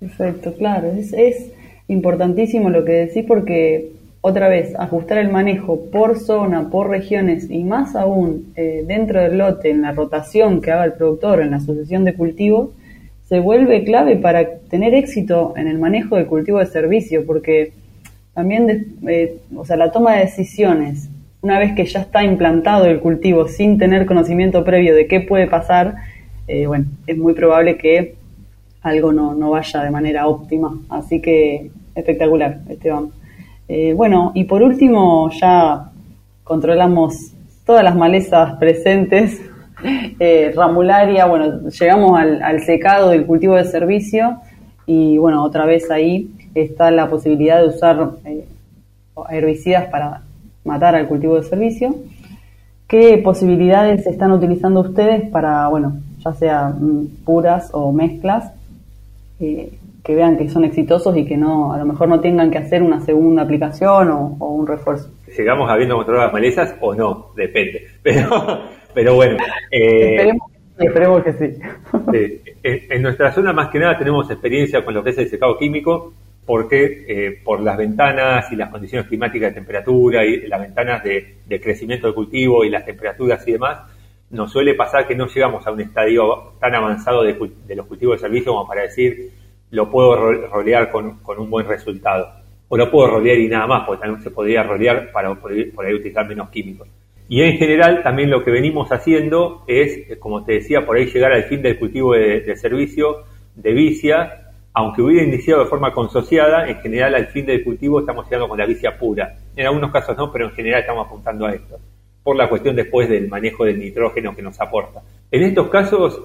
Perfecto, 0.00 0.56
claro. 0.56 0.90
Es, 0.90 1.12
es 1.12 1.52
importantísimo 1.86 2.68
lo 2.68 2.84
que 2.84 2.92
decís 2.92 3.24
porque 3.28 4.01
otra 4.24 4.48
vez, 4.48 4.72
ajustar 4.78 5.18
el 5.18 5.30
manejo 5.30 5.90
por 5.90 6.16
zona, 6.16 6.70
por 6.70 6.88
regiones 6.88 7.50
y 7.50 7.64
más 7.64 7.96
aún 7.96 8.52
eh, 8.54 8.84
dentro 8.86 9.20
del 9.20 9.36
lote, 9.36 9.70
en 9.70 9.82
la 9.82 9.90
rotación 9.90 10.62
que 10.62 10.70
haga 10.70 10.84
el 10.84 10.92
productor, 10.92 11.40
en 11.40 11.50
la 11.50 11.58
sucesión 11.58 12.04
de 12.04 12.14
cultivos, 12.14 12.70
se 13.28 13.40
vuelve 13.40 13.82
clave 13.82 14.16
para 14.16 14.58
tener 14.70 14.94
éxito 14.94 15.54
en 15.56 15.66
el 15.66 15.78
manejo 15.78 16.16
del 16.16 16.26
cultivo 16.26 16.60
de 16.60 16.66
servicio, 16.66 17.26
porque 17.26 17.72
también, 18.32 18.94
eh, 19.08 19.38
o 19.56 19.64
sea, 19.64 19.76
la 19.76 19.90
toma 19.90 20.14
de 20.14 20.20
decisiones, 20.20 21.08
una 21.40 21.58
vez 21.58 21.72
que 21.74 21.84
ya 21.84 22.02
está 22.02 22.22
implantado 22.22 22.86
el 22.86 23.00
cultivo 23.00 23.48
sin 23.48 23.76
tener 23.76 24.06
conocimiento 24.06 24.64
previo 24.64 24.94
de 24.94 25.08
qué 25.08 25.20
puede 25.20 25.48
pasar, 25.48 25.96
eh, 26.46 26.66
bueno, 26.68 26.84
es 27.08 27.18
muy 27.18 27.34
probable 27.34 27.76
que 27.76 28.14
algo 28.82 29.12
no, 29.12 29.34
no 29.34 29.50
vaya 29.50 29.82
de 29.82 29.90
manera 29.90 30.28
óptima. 30.28 30.78
Así 30.88 31.20
que 31.20 31.72
espectacular, 31.96 32.60
Esteban. 32.68 33.10
Eh, 33.74 33.94
bueno, 33.94 34.32
y 34.34 34.44
por 34.44 34.62
último 34.62 35.30
ya 35.30 35.90
controlamos 36.44 37.32
todas 37.64 37.82
las 37.82 37.96
malezas 37.96 38.58
presentes, 38.58 39.40
eh, 40.20 40.52
ramularia, 40.54 41.24
bueno, 41.24 41.70
llegamos 41.70 42.20
al, 42.20 42.60
secado 42.64 43.08
del 43.08 43.24
cultivo 43.24 43.54
de 43.54 43.64
servicio 43.64 44.42
y 44.84 45.16
bueno, 45.16 45.42
otra 45.42 45.64
vez 45.64 45.90
ahí 45.90 46.30
está 46.54 46.90
la 46.90 47.08
posibilidad 47.08 47.62
de 47.62 47.68
usar 47.68 48.10
eh, 48.26 48.44
herbicidas 49.30 49.88
para 49.88 50.20
matar 50.66 50.94
al 50.94 51.08
cultivo 51.08 51.36
de 51.36 51.44
servicio. 51.44 51.96
¿Qué 52.86 53.16
posibilidades 53.24 54.06
están 54.06 54.32
utilizando 54.32 54.80
ustedes 54.80 55.30
para, 55.30 55.66
bueno, 55.68 55.94
ya 56.22 56.34
sea 56.34 56.68
mm, 56.78 57.24
puras 57.24 57.70
o 57.72 57.90
mezclas? 57.90 58.52
Que 60.02 60.16
vean 60.16 60.36
que 60.36 60.48
son 60.48 60.64
exitosos 60.64 61.16
y 61.16 61.24
que 61.24 61.36
no 61.36 61.72
a 61.72 61.78
lo 61.78 61.84
mejor 61.84 62.08
no 62.08 62.20
tengan 62.20 62.50
que 62.50 62.58
hacer 62.58 62.82
una 62.82 63.00
segunda 63.00 63.42
aplicación 63.42 64.10
o, 64.10 64.46
un 64.48 64.66
refuerzo. 64.66 65.10
Llegamos 65.36 65.70
habiendo 65.70 65.96
controlado 65.96 66.26
las 66.26 66.32
malezas 66.32 66.74
o 66.80 66.94
no, 66.94 67.28
depende. 67.36 67.86
Pero, 68.02 68.62
pero 68.94 69.14
bueno. 69.14 69.38
Eh, 69.70 70.30
esperemos, 70.76 71.22
que 71.22 71.32
sí. 71.32 71.58
En, 72.62 73.00
nuestra 73.00 73.32
zona 73.32 73.52
más 73.54 73.70
que 73.70 73.78
nada 73.78 73.96
tenemos 73.96 74.30
experiencia 74.30 74.84
con 74.84 74.92
lo 74.92 75.02
que 75.02 75.10
es 75.10 75.18
el 75.18 75.28
secado 75.28 75.56
químico 75.56 76.12
porque 76.44 77.04
eh, 77.08 77.40
por 77.42 77.60
las 77.60 77.78
ventanas 77.78 78.52
y 78.52 78.56
las 78.56 78.68
condiciones 78.68 79.08
climáticas 79.08 79.50
de 79.50 79.54
temperatura 79.54 80.26
y 80.26 80.46
las 80.46 80.60
ventanas 80.60 81.02
de, 81.02 81.60
crecimiento 81.62 82.06
del 82.06 82.14
cultivo 82.14 82.64
y 82.64 82.68
las 82.68 82.84
temperaturas 82.84 83.46
y 83.48 83.52
demás, 83.52 83.78
nos 84.30 84.52
suele 84.52 84.74
pasar 84.74 85.06
que 85.06 85.14
no 85.14 85.26
llegamos 85.26 85.66
a 85.66 85.70
un 85.70 85.80
estadio 85.80 86.54
tan 86.60 86.74
avanzado 86.74 87.22
de, 87.22 87.38
de 87.66 87.76
los 87.76 87.86
cultivos 87.86 88.16
de 88.16 88.26
servicio 88.26 88.52
como 88.52 88.66
para 88.66 88.82
decir 88.82 89.30
lo 89.72 89.90
puedo 89.90 90.14
rolear 90.48 90.90
con, 90.90 91.18
un 91.26 91.50
buen 91.50 91.66
resultado. 91.66 92.28
O 92.68 92.76
lo 92.76 92.90
puedo 92.90 93.08
rolear 93.08 93.38
y 93.38 93.48
nada 93.48 93.66
más, 93.66 93.84
porque 93.86 94.02
también 94.02 94.22
se 94.22 94.30
podría 94.30 94.62
rolear 94.62 95.10
para 95.12 95.34
por 95.34 95.52
utilizar 95.52 96.28
menos 96.28 96.50
químicos. 96.50 96.88
Y 97.28 97.40
en 97.42 97.56
general 97.56 98.02
también 98.02 98.30
lo 98.30 98.44
que 98.44 98.50
venimos 98.50 98.92
haciendo 98.92 99.64
es, 99.66 100.10
eh, 100.10 100.18
como 100.18 100.44
te 100.44 100.54
decía, 100.54 100.84
por 100.84 100.96
ahí 100.96 101.06
llegar 101.06 101.32
al 101.32 101.44
fin 101.44 101.62
del 101.62 101.78
cultivo 101.78 102.12
de, 102.12 102.54
servicio 102.56 103.24
de 103.54 103.72
vicia, 103.72 104.52
aunque 104.74 105.00
hubiera 105.00 105.26
iniciado 105.26 105.64
de 105.64 105.70
forma 105.70 105.92
consociada, 105.94 106.68
en 106.68 106.76
general 106.80 107.14
al 107.14 107.28
fin 107.28 107.46
del 107.46 107.64
cultivo 107.64 108.00
estamos 108.00 108.26
llegando 108.26 108.48
con 108.48 108.58
la 108.58 108.66
vicia 108.66 108.98
pura. 108.98 109.36
En 109.56 109.66
algunos 109.66 109.90
casos 109.90 110.14
no, 110.16 110.30
pero 110.30 110.46
en 110.46 110.52
general 110.52 110.80
estamos 110.80 111.06
apuntando 111.06 111.46
a 111.46 111.54
esto, 111.54 111.78
por 112.22 112.36
la 112.36 112.50
cuestión 112.50 112.76
después 112.76 113.08
del 113.08 113.28
manejo 113.28 113.64
del 113.64 113.78
nitrógeno 113.78 114.36
que 114.36 114.42
nos 114.42 114.60
aporta. 114.60 115.00
En 115.30 115.42
estos 115.42 115.68
casos 115.68 116.20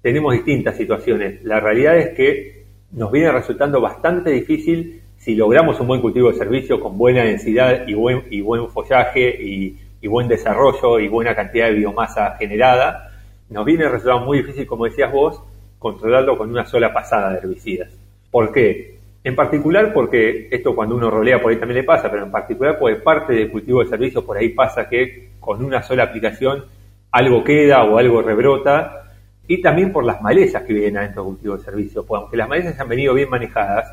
tenemos 0.00 0.32
distintas 0.34 0.76
situaciones. 0.76 1.42
La 1.42 1.58
realidad 1.58 1.98
es 1.98 2.10
que 2.10 2.61
nos 2.92 3.10
viene 3.10 3.32
resultando 3.32 3.80
bastante 3.80 4.30
difícil 4.30 5.02
si 5.16 5.34
logramos 5.34 5.78
un 5.80 5.86
buen 5.86 6.00
cultivo 6.00 6.30
de 6.30 6.38
servicio 6.38 6.80
con 6.80 6.98
buena 6.98 7.24
densidad 7.24 7.86
y 7.86 7.94
buen, 7.94 8.24
y 8.30 8.40
buen 8.40 8.68
follaje 8.68 9.36
y, 9.40 9.78
buen 10.08 10.26
desarrollo 10.26 10.98
y 10.98 11.06
buena 11.06 11.34
cantidad 11.34 11.68
de 11.68 11.74
biomasa 11.74 12.34
generada, 12.36 13.12
nos 13.48 13.64
viene 13.64 13.88
resultando 13.88 14.26
muy 14.26 14.38
difícil, 14.38 14.66
como 14.66 14.84
decías 14.84 15.12
vos, 15.12 15.40
controlarlo 15.78 16.36
con 16.36 16.50
una 16.50 16.66
sola 16.66 16.92
pasada 16.92 17.30
de 17.30 17.38
herbicidas. 17.38 17.88
¿Por 18.30 18.52
qué? 18.52 18.96
En 19.22 19.36
particular 19.36 19.92
porque 19.92 20.48
esto 20.50 20.74
cuando 20.74 20.96
uno 20.96 21.08
rolea 21.08 21.40
por 21.40 21.52
ahí 21.52 21.58
también 21.58 21.78
le 21.78 21.84
pasa, 21.84 22.10
pero 22.10 22.24
en 22.24 22.32
particular 22.32 22.78
porque 22.80 22.96
parte 22.96 23.32
del 23.32 23.50
cultivo 23.52 23.80
de 23.80 23.90
servicio 23.90 24.26
por 24.26 24.36
ahí 24.36 24.48
pasa 24.48 24.88
que 24.88 25.28
con 25.38 25.64
una 25.64 25.82
sola 25.84 26.02
aplicación 26.02 26.64
algo 27.12 27.44
queda 27.44 27.84
o 27.84 27.96
algo 27.96 28.22
rebrota 28.22 29.01
y 29.46 29.60
también 29.60 29.92
por 29.92 30.04
las 30.04 30.22
malezas 30.22 30.62
que 30.62 30.72
vienen 30.72 30.98
adentro 30.98 31.22
del 31.22 31.34
cultivo 31.34 31.56
de 31.56 31.64
servicio. 31.64 32.06
Pues 32.06 32.20
aunque 32.20 32.36
las 32.36 32.48
malezas 32.48 32.78
han 32.78 32.88
venido 32.88 33.14
bien 33.14 33.28
manejadas, 33.28 33.92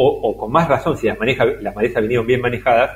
o, 0.00 0.36
con 0.36 0.52
más 0.52 0.68
razón 0.68 0.96
si 0.96 1.08
las, 1.08 1.18
maneja, 1.18 1.44
las 1.44 1.74
malezas 1.74 2.02
vinieron 2.02 2.26
bien 2.26 2.40
manejadas, 2.40 2.90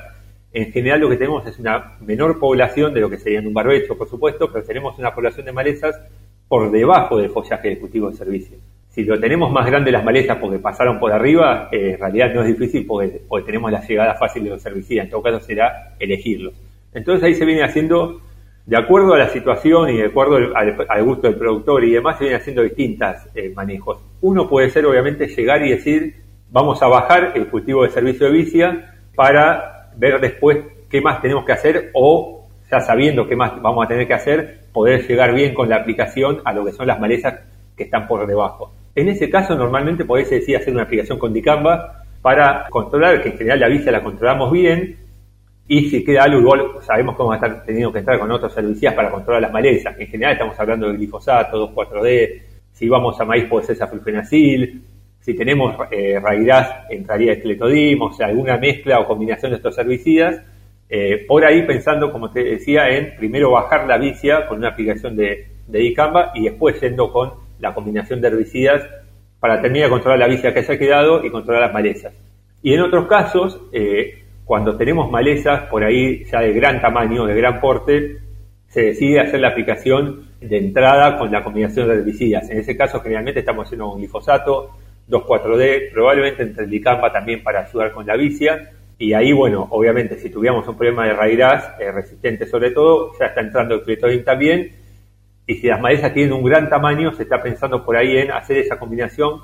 en 0.53 0.71
general 0.71 1.01
lo 1.01 1.09
que 1.09 1.17
tenemos 1.17 1.45
es 1.47 1.59
una 1.59 1.97
menor 1.99 2.39
población 2.39 2.93
de 2.93 3.01
lo 3.01 3.09
que 3.09 3.17
sería 3.17 3.39
en 3.39 3.47
un 3.47 3.53
barbecho, 3.53 3.97
por 3.97 4.07
supuesto, 4.07 4.51
pero 4.51 4.63
tenemos 4.63 4.97
una 4.99 5.13
población 5.13 5.45
de 5.45 5.51
malezas 5.51 5.99
por 6.47 6.71
debajo 6.71 7.17
del 7.17 7.31
follaje 7.31 7.69
del 7.69 7.79
cultivo 7.79 8.09
de 8.09 8.15
servicio. 8.15 8.57
Si 8.89 9.03
lo 9.03 9.19
tenemos 9.19 9.51
más 9.51 9.65
grande 9.65 9.91
las 9.91 10.05
malezas 10.05 10.37
porque 10.37 10.59
pasaron 10.59 10.99
por 10.99 11.11
arriba, 11.11 11.67
eh, 11.71 11.93
en 11.93 11.99
realidad 11.99 12.31
no 12.33 12.43
es 12.43 12.47
difícil 12.47 12.85
porque, 12.85 13.23
tenemos 13.43 13.71
la 13.71 13.81
llegada 13.81 14.13
fácil 14.13 14.43
de 14.43 14.51
los 14.51 14.63
herbicidas. 14.63 15.05
En 15.05 15.09
todo 15.09 15.23
caso 15.23 15.39
será 15.39 15.95
elegirlos. 15.99 16.53
Entonces 16.93 17.23
ahí 17.23 17.33
se 17.33 17.43
viene 17.43 17.63
haciendo 17.63 18.21
de 18.65 18.77
acuerdo 18.77 19.13
a 19.13 19.17
la 19.17 19.29
situación 19.29 19.89
y 19.89 19.97
de 19.97 20.05
acuerdo 20.05 20.37
al, 20.55 21.03
gusto 21.03 21.27
del 21.27 21.35
productor 21.35 21.83
y 21.83 21.91
demás, 21.91 22.17
se 22.17 22.25
vienen 22.25 22.41
haciendo 22.41 22.61
distintas 22.61 23.27
eh, 23.35 23.51
manejos. 23.53 23.99
Uno 24.21 24.47
puede 24.47 24.69
ser, 24.69 24.85
obviamente, 24.85 25.27
llegar 25.27 25.65
y 25.65 25.71
decir, 25.71 26.15
vamos 26.49 26.81
a 26.81 26.87
bajar 26.87 27.33
el 27.35 27.47
cultivo 27.47 27.83
de 27.83 27.89
servicio 27.89 28.27
de 28.27 28.31
vicia 28.31 28.95
para 29.15 29.91
ver 29.97 30.21
después 30.21 30.59
qué 30.89 31.01
más 31.01 31.21
tenemos 31.21 31.43
que 31.45 31.51
hacer 31.51 31.91
o, 31.93 32.47
ya 32.71 32.79
sabiendo 32.79 33.27
qué 33.27 33.35
más 33.35 33.61
vamos 33.61 33.85
a 33.85 33.87
tener 33.87 34.07
que 34.07 34.13
hacer, 34.13 34.61
poder 34.71 35.05
llegar 35.05 35.33
bien 35.33 35.53
con 35.53 35.67
la 35.67 35.77
aplicación 35.77 36.41
a 36.45 36.53
lo 36.53 36.63
que 36.65 36.71
son 36.71 36.87
las 36.87 36.99
malezas 36.99 37.41
que 37.75 37.83
están 37.83 38.07
por 38.07 38.25
debajo. 38.25 38.73
En 38.95 39.09
ese 39.09 39.29
caso, 39.29 39.55
normalmente 39.55 40.05
podés 40.05 40.29
decir 40.29 40.55
hacer 40.55 40.73
una 40.73 40.83
aplicación 40.83 41.19
con 41.19 41.33
dicamba, 41.33 42.03
para 42.23 42.69
controlar, 42.69 43.21
que 43.21 43.29
en 43.29 43.37
general 43.37 43.59
la 43.59 43.67
vicia 43.67 43.91
la 43.91 44.01
controlamos 44.01 44.49
bien, 44.49 44.97
y 45.67 45.89
si 45.89 46.03
queda 46.03 46.23
algo, 46.23 46.39
igual 46.39 46.61
sabemos 46.81 47.15
cómo 47.15 47.33
estar 47.33 47.63
teniendo 47.63 47.91
que 47.91 47.99
entrar 47.99 48.19
con 48.19 48.31
otros 48.31 48.55
herbicidas 48.57 48.93
para 48.93 49.09
controlar 49.09 49.41
las 49.41 49.51
malezas, 49.51 49.97
en 49.97 50.07
general 50.07 50.33
estamos 50.33 50.59
hablando 50.59 50.87
de 50.87 50.97
glifosato, 50.97 51.73
2,4-D, 51.73 52.43
si 52.73 52.89
vamos 52.89 53.19
a 53.19 53.25
maíz 53.25 53.45
puede 53.45 53.65
ser 53.65 53.77
saflufenacil, 53.77 54.83
si 55.19 55.33
tenemos 55.35 55.75
eh, 55.89 56.19
entraría 56.89 57.33
escletodim, 57.33 58.01
o 58.01 58.11
sea, 58.11 58.27
alguna 58.27 58.57
mezcla 58.57 58.99
o 58.99 59.07
combinación 59.07 59.51
de 59.51 59.57
estos 59.57 59.77
herbicidas, 59.77 60.41
eh, 60.89 61.23
por 61.27 61.45
ahí 61.45 61.65
pensando, 61.65 62.11
como 62.11 62.29
te 62.29 62.43
decía, 62.43 62.89
en 62.89 63.15
primero 63.15 63.51
bajar 63.51 63.87
la 63.87 63.97
vicia 63.97 64.45
con 64.47 64.57
una 64.57 64.69
aplicación 64.69 65.15
de, 65.15 65.47
de 65.65 65.79
dicamba 65.79 66.31
y 66.35 66.43
después 66.43 66.79
yendo 66.81 67.11
con 67.11 67.31
la 67.59 67.73
combinación 67.73 68.19
de 68.19 68.27
herbicidas 68.27 68.83
para 69.39 69.61
terminar 69.61 69.87
de 69.87 69.91
controlar 69.91 70.19
la 70.19 70.27
vicia 70.27 70.53
que 70.53 70.59
haya 70.59 70.77
quedado 70.77 71.25
y 71.25 71.29
controlar 71.29 71.63
las 71.63 71.73
malezas. 71.73 72.13
Y 72.61 72.73
en 72.73 72.81
otros 72.81 73.07
casos, 73.07 73.61
eh, 73.71 74.22
cuando 74.45 74.75
tenemos 74.77 75.09
malezas 75.09 75.63
por 75.69 75.83
ahí 75.83 76.25
ya 76.25 76.41
de 76.41 76.53
gran 76.53 76.81
tamaño, 76.81 77.25
de 77.25 77.35
gran 77.35 77.59
porte, 77.61 78.17
se 78.67 78.81
decide 78.81 79.19
hacer 79.19 79.39
la 79.39 79.49
aplicación 79.49 80.29
de 80.41 80.57
entrada 80.57 81.17
con 81.17 81.31
la 81.31 81.43
combinación 81.43 81.87
de 81.87 81.95
herbicidas. 81.95 82.49
En 82.49 82.57
ese 82.57 82.75
caso, 82.75 82.99
generalmente 82.99 83.39
estamos 83.39 83.67
haciendo 83.67 83.91
un 83.91 83.99
glifosato, 83.99 84.71
2,4-D, 85.07 85.91
probablemente 85.93 86.43
entre 86.43 86.63
el 86.63 86.69
dicamba 86.69 87.11
también 87.11 87.43
para 87.43 87.61
ayudar 87.61 87.91
con 87.91 88.05
la 88.05 88.15
vicia. 88.15 88.71
Y 88.97 89.13
ahí, 89.13 89.31
bueno, 89.31 89.67
obviamente, 89.69 90.17
si 90.17 90.29
tuviéramos 90.29 90.67
un 90.67 90.75
problema 90.75 91.05
de 91.05 91.13
raíz 91.13 91.39
eh, 91.79 91.91
resistente 91.91 92.45
sobre 92.47 92.71
todo, 92.71 93.11
ya 93.19 93.27
está 93.27 93.41
entrando 93.41 93.75
el 93.75 93.83
cletodim 93.83 94.23
también. 94.23 94.71
Y 95.45 95.55
si 95.55 95.67
las 95.67 95.79
malezas 95.79 96.13
tienen 96.13 96.33
un 96.33 96.43
gran 96.43 96.69
tamaño, 96.69 97.13
se 97.13 97.23
está 97.23 97.43
pensando 97.43 97.85
por 97.85 97.95
ahí 97.95 98.17
en 98.17 98.31
hacer 98.31 98.57
esa 98.57 98.79
combinación, 98.79 99.41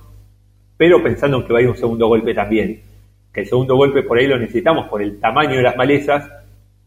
pero 0.78 1.04
pensando 1.04 1.38
en 1.38 1.46
que 1.46 1.54
va 1.54 1.60
a 1.60 1.62
ir 1.62 1.70
un 1.70 1.78
segundo 1.78 2.08
golpe 2.08 2.34
también. 2.34 2.82
Que 3.34 3.42
el 3.42 3.48
segundo 3.48 3.76
golpe 3.76 4.04
por 4.04 4.18
ahí 4.18 4.28
lo 4.28 4.38
necesitamos 4.38 4.88
por 4.88 5.02
el 5.02 5.20
tamaño 5.20 5.56
de 5.56 5.64
las 5.64 5.78
malezas, 5.78 6.30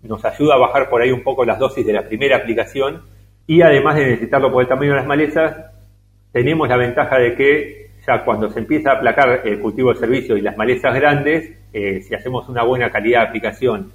nos 0.03 0.25
ayuda 0.25 0.55
a 0.55 0.59
bajar 0.59 0.91
por 0.91 1.01
ahí 1.01 1.13
un 1.13 1.23
poco 1.23 1.45
las 1.45 1.59
dosis 1.59 1.87
de 1.87 1.93
la 1.93 2.03
primera 2.03 2.37
aplicación 2.37 3.03
y 3.47 3.63
además 3.63 3.97
de 3.97 4.07
necesitarlo 4.07 4.51
por 4.51 4.63
el 4.63 4.69
tamaño 4.69 4.91
de 4.91 4.97
las 4.97 5.07
malezas, 5.07 5.57
tenemos 6.33 6.69
la 6.69 6.77
ventaja 6.77 7.19
de 7.19 7.35
que 7.35 7.91
ya 8.07 8.25
cuando 8.25 8.51
se 8.51 8.59
empieza 8.59 8.91
a 8.91 8.95
aplacar 8.95 9.43
el 9.45 9.61
cultivo 9.61 9.93
de 9.93 10.01
servicio 10.01 10.37
y 10.37 10.41
las 10.41 10.57
malezas 10.57 10.95
grandes, 10.95 11.53
eh, 11.73 12.01
si 12.03 12.15
hacemos 12.15 12.49
una 12.49 12.65
buena 12.65 12.91
calidad 12.91 13.21
de 13.21 13.27
aplicación 13.29 13.93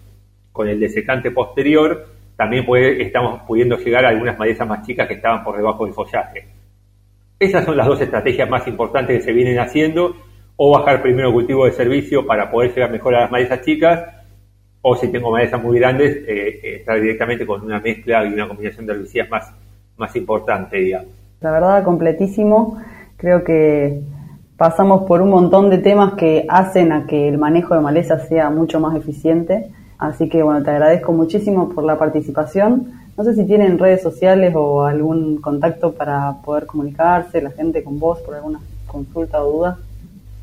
con 0.51 0.69
el 0.69 0.79
desecante 0.79 1.31
posterior, 1.31 2.07
también 2.37 2.65
estamos 2.99 3.41
pudiendo 3.47 3.77
llegar 3.77 4.05
a 4.05 4.09
algunas 4.09 4.37
malezas 4.37 4.67
más 4.67 4.85
chicas 4.85 5.07
que 5.07 5.15
estaban 5.15 5.43
por 5.43 5.57
debajo 5.57 5.85
del 5.85 5.93
follaje. 5.93 6.47
Esas 7.39 7.65
son 7.65 7.77
las 7.77 7.87
dos 7.87 7.99
estrategias 7.99 8.49
más 8.49 8.67
importantes 8.67 9.17
que 9.17 9.23
se 9.23 9.33
vienen 9.33 9.59
haciendo, 9.59 10.15
o 10.57 10.71
bajar 10.71 11.01
primero 11.01 11.31
cultivo 11.31 11.65
de 11.65 11.71
servicio 11.71 12.25
para 12.25 12.51
poder 12.51 12.73
llegar 12.73 12.91
mejor 12.91 13.15
a 13.15 13.21
las 13.21 13.31
malezas 13.31 13.61
chicas, 13.61 14.03
o 14.81 14.95
si 14.95 15.07
tengo 15.09 15.31
malezas 15.31 15.61
muy 15.61 15.79
grandes, 15.79 16.17
eh, 16.17 16.59
eh, 16.63 16.75
estar 16.77 16.99
directamente 16.99 17.45
con 17.45 17.61
una 17.63 17.79
mezcla 17.79 18.25
y 18.25 18.33
una 18.33 18.47
combinación 18.47 18.85
de 18.85 18.93
herbicidas 18.93 19.29
más, 19.29 19.53
más 19.97 20.15
importante, 20.15 20.77
digamos. 20.77 21.09
La 21.41 21.51
verdad, 21.51 21.83
completísimo. 21.83 22.81
Creo 23.17 23.43
que 23.43 24.01
pasamos 24.57 25.03
por 25.03 25.21
un 25.21 25.29
montón 25.29 25.69
de 25.69 25.77
temas 25.77 26.13
que 26.13 26.45
hacen 26.49 26.91
a 26.91 27.05
que 27.05 27.27
el 27.27 27.37
manejo 27.37 27.75
de 27.75 27.81
malezas 27.81 28.27
sea 28.27 28.49
mucho 28.49 28.79
más 28.79 28.95
eficiente. 28.95 29.67
Así 29.99 30.29
que 30.29 30.41
bueno, 30.41 30.63
te 30.63 30.71
agradezco 30.71 31.13
muchísimo 31.13 31.69
por 31.69 31.83
la 31.83 31.99
participación. 31.99 32.93
No 33.15 33.23
sé 33.23 33.33
si 33.35 33.45
tienen 33.45 33.79
redes 33.79 34.01
sociales 34.01 34.53
o 34.55 34.83
algún 34.83 35.37
contacto 35.41 35.93
para 35.93 36.35
poder 36.43 36.65
comunicarse 36.65 37.41
la 37.41 37.51
gente 37.51 37.83
con 37.83 37.99
vos 37.99 38.19
por 38.19 38.35
alguna 38.35 38.59
consulta 38.87 39.43
o 39.43 39.51
duda. 39.51 39.77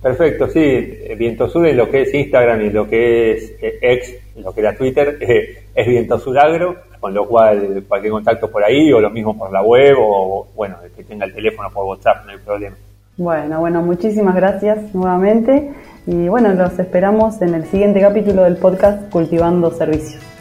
Perfecto, 0.04 0.48
sí. 0.48 0.98
Vientosur 1.16 1.66
en 1.66 1.78
lo 1.78 1.90
que 1.90 2.02
es 2.02 2.12
Instagram 2.12 2.60
y 2.60 2.68
lo 2.68 2.86
que 2.86 3.32
es 3.32 3.54
eh, 3.62 3.78
ex, 3.80 4.12
lo 4.36 4.52
que 4.52 4.60
era 4.60 4.76
Twitter, 4.76 5.16
eh, 5.22 5.62
es 5.74 5.86
Vientosur 5.86 6.38
Agro, 6.38 6.76
con 7.00 7.14
lo 7.14 7.26
cual 7.26 7.82
cualquier 7.88 8.12
contacto 8.12 8.50
por 8.50 8.62
ahí 8.62 8.92
o 8.92 9.00
lo 9.00 9.08
mismo 9.08 9.34
por 9.34 9.50
la 9.50 9.62
web 9.62 9.94
o, 9.98 10.46
bueno, 10.54 10.76
el 10.84 10.90
que 10.90 11.04
tenga 11.04 11.24
el 11.24 11.32
teléfono 11.32 11.70
por 11.70 11.86
WhatsApp, 11.86 12.26
no 12.26 12.32
hay 12.32 12.38
problema. 12.38 12.76
Bueno, 13.16 13.60
bueno, 13.60 13.80
muchísimas 13.80 14.34
gracias 14.34 14.94
nuevamente 14.94 15.70
y 16.06 16.28
bueno, 16.28 16.52
los 16.52 16.78
esperamos 16.78 17.40
en 17.40 17.54
el 17.54 17.64
siguiente 17.64 18.02
capítulo 18.02 18.42
del 18.42 18.58
podcast 18.58 19.10
Cultivando 19.10 19.70
Servicios. 19.70 20.33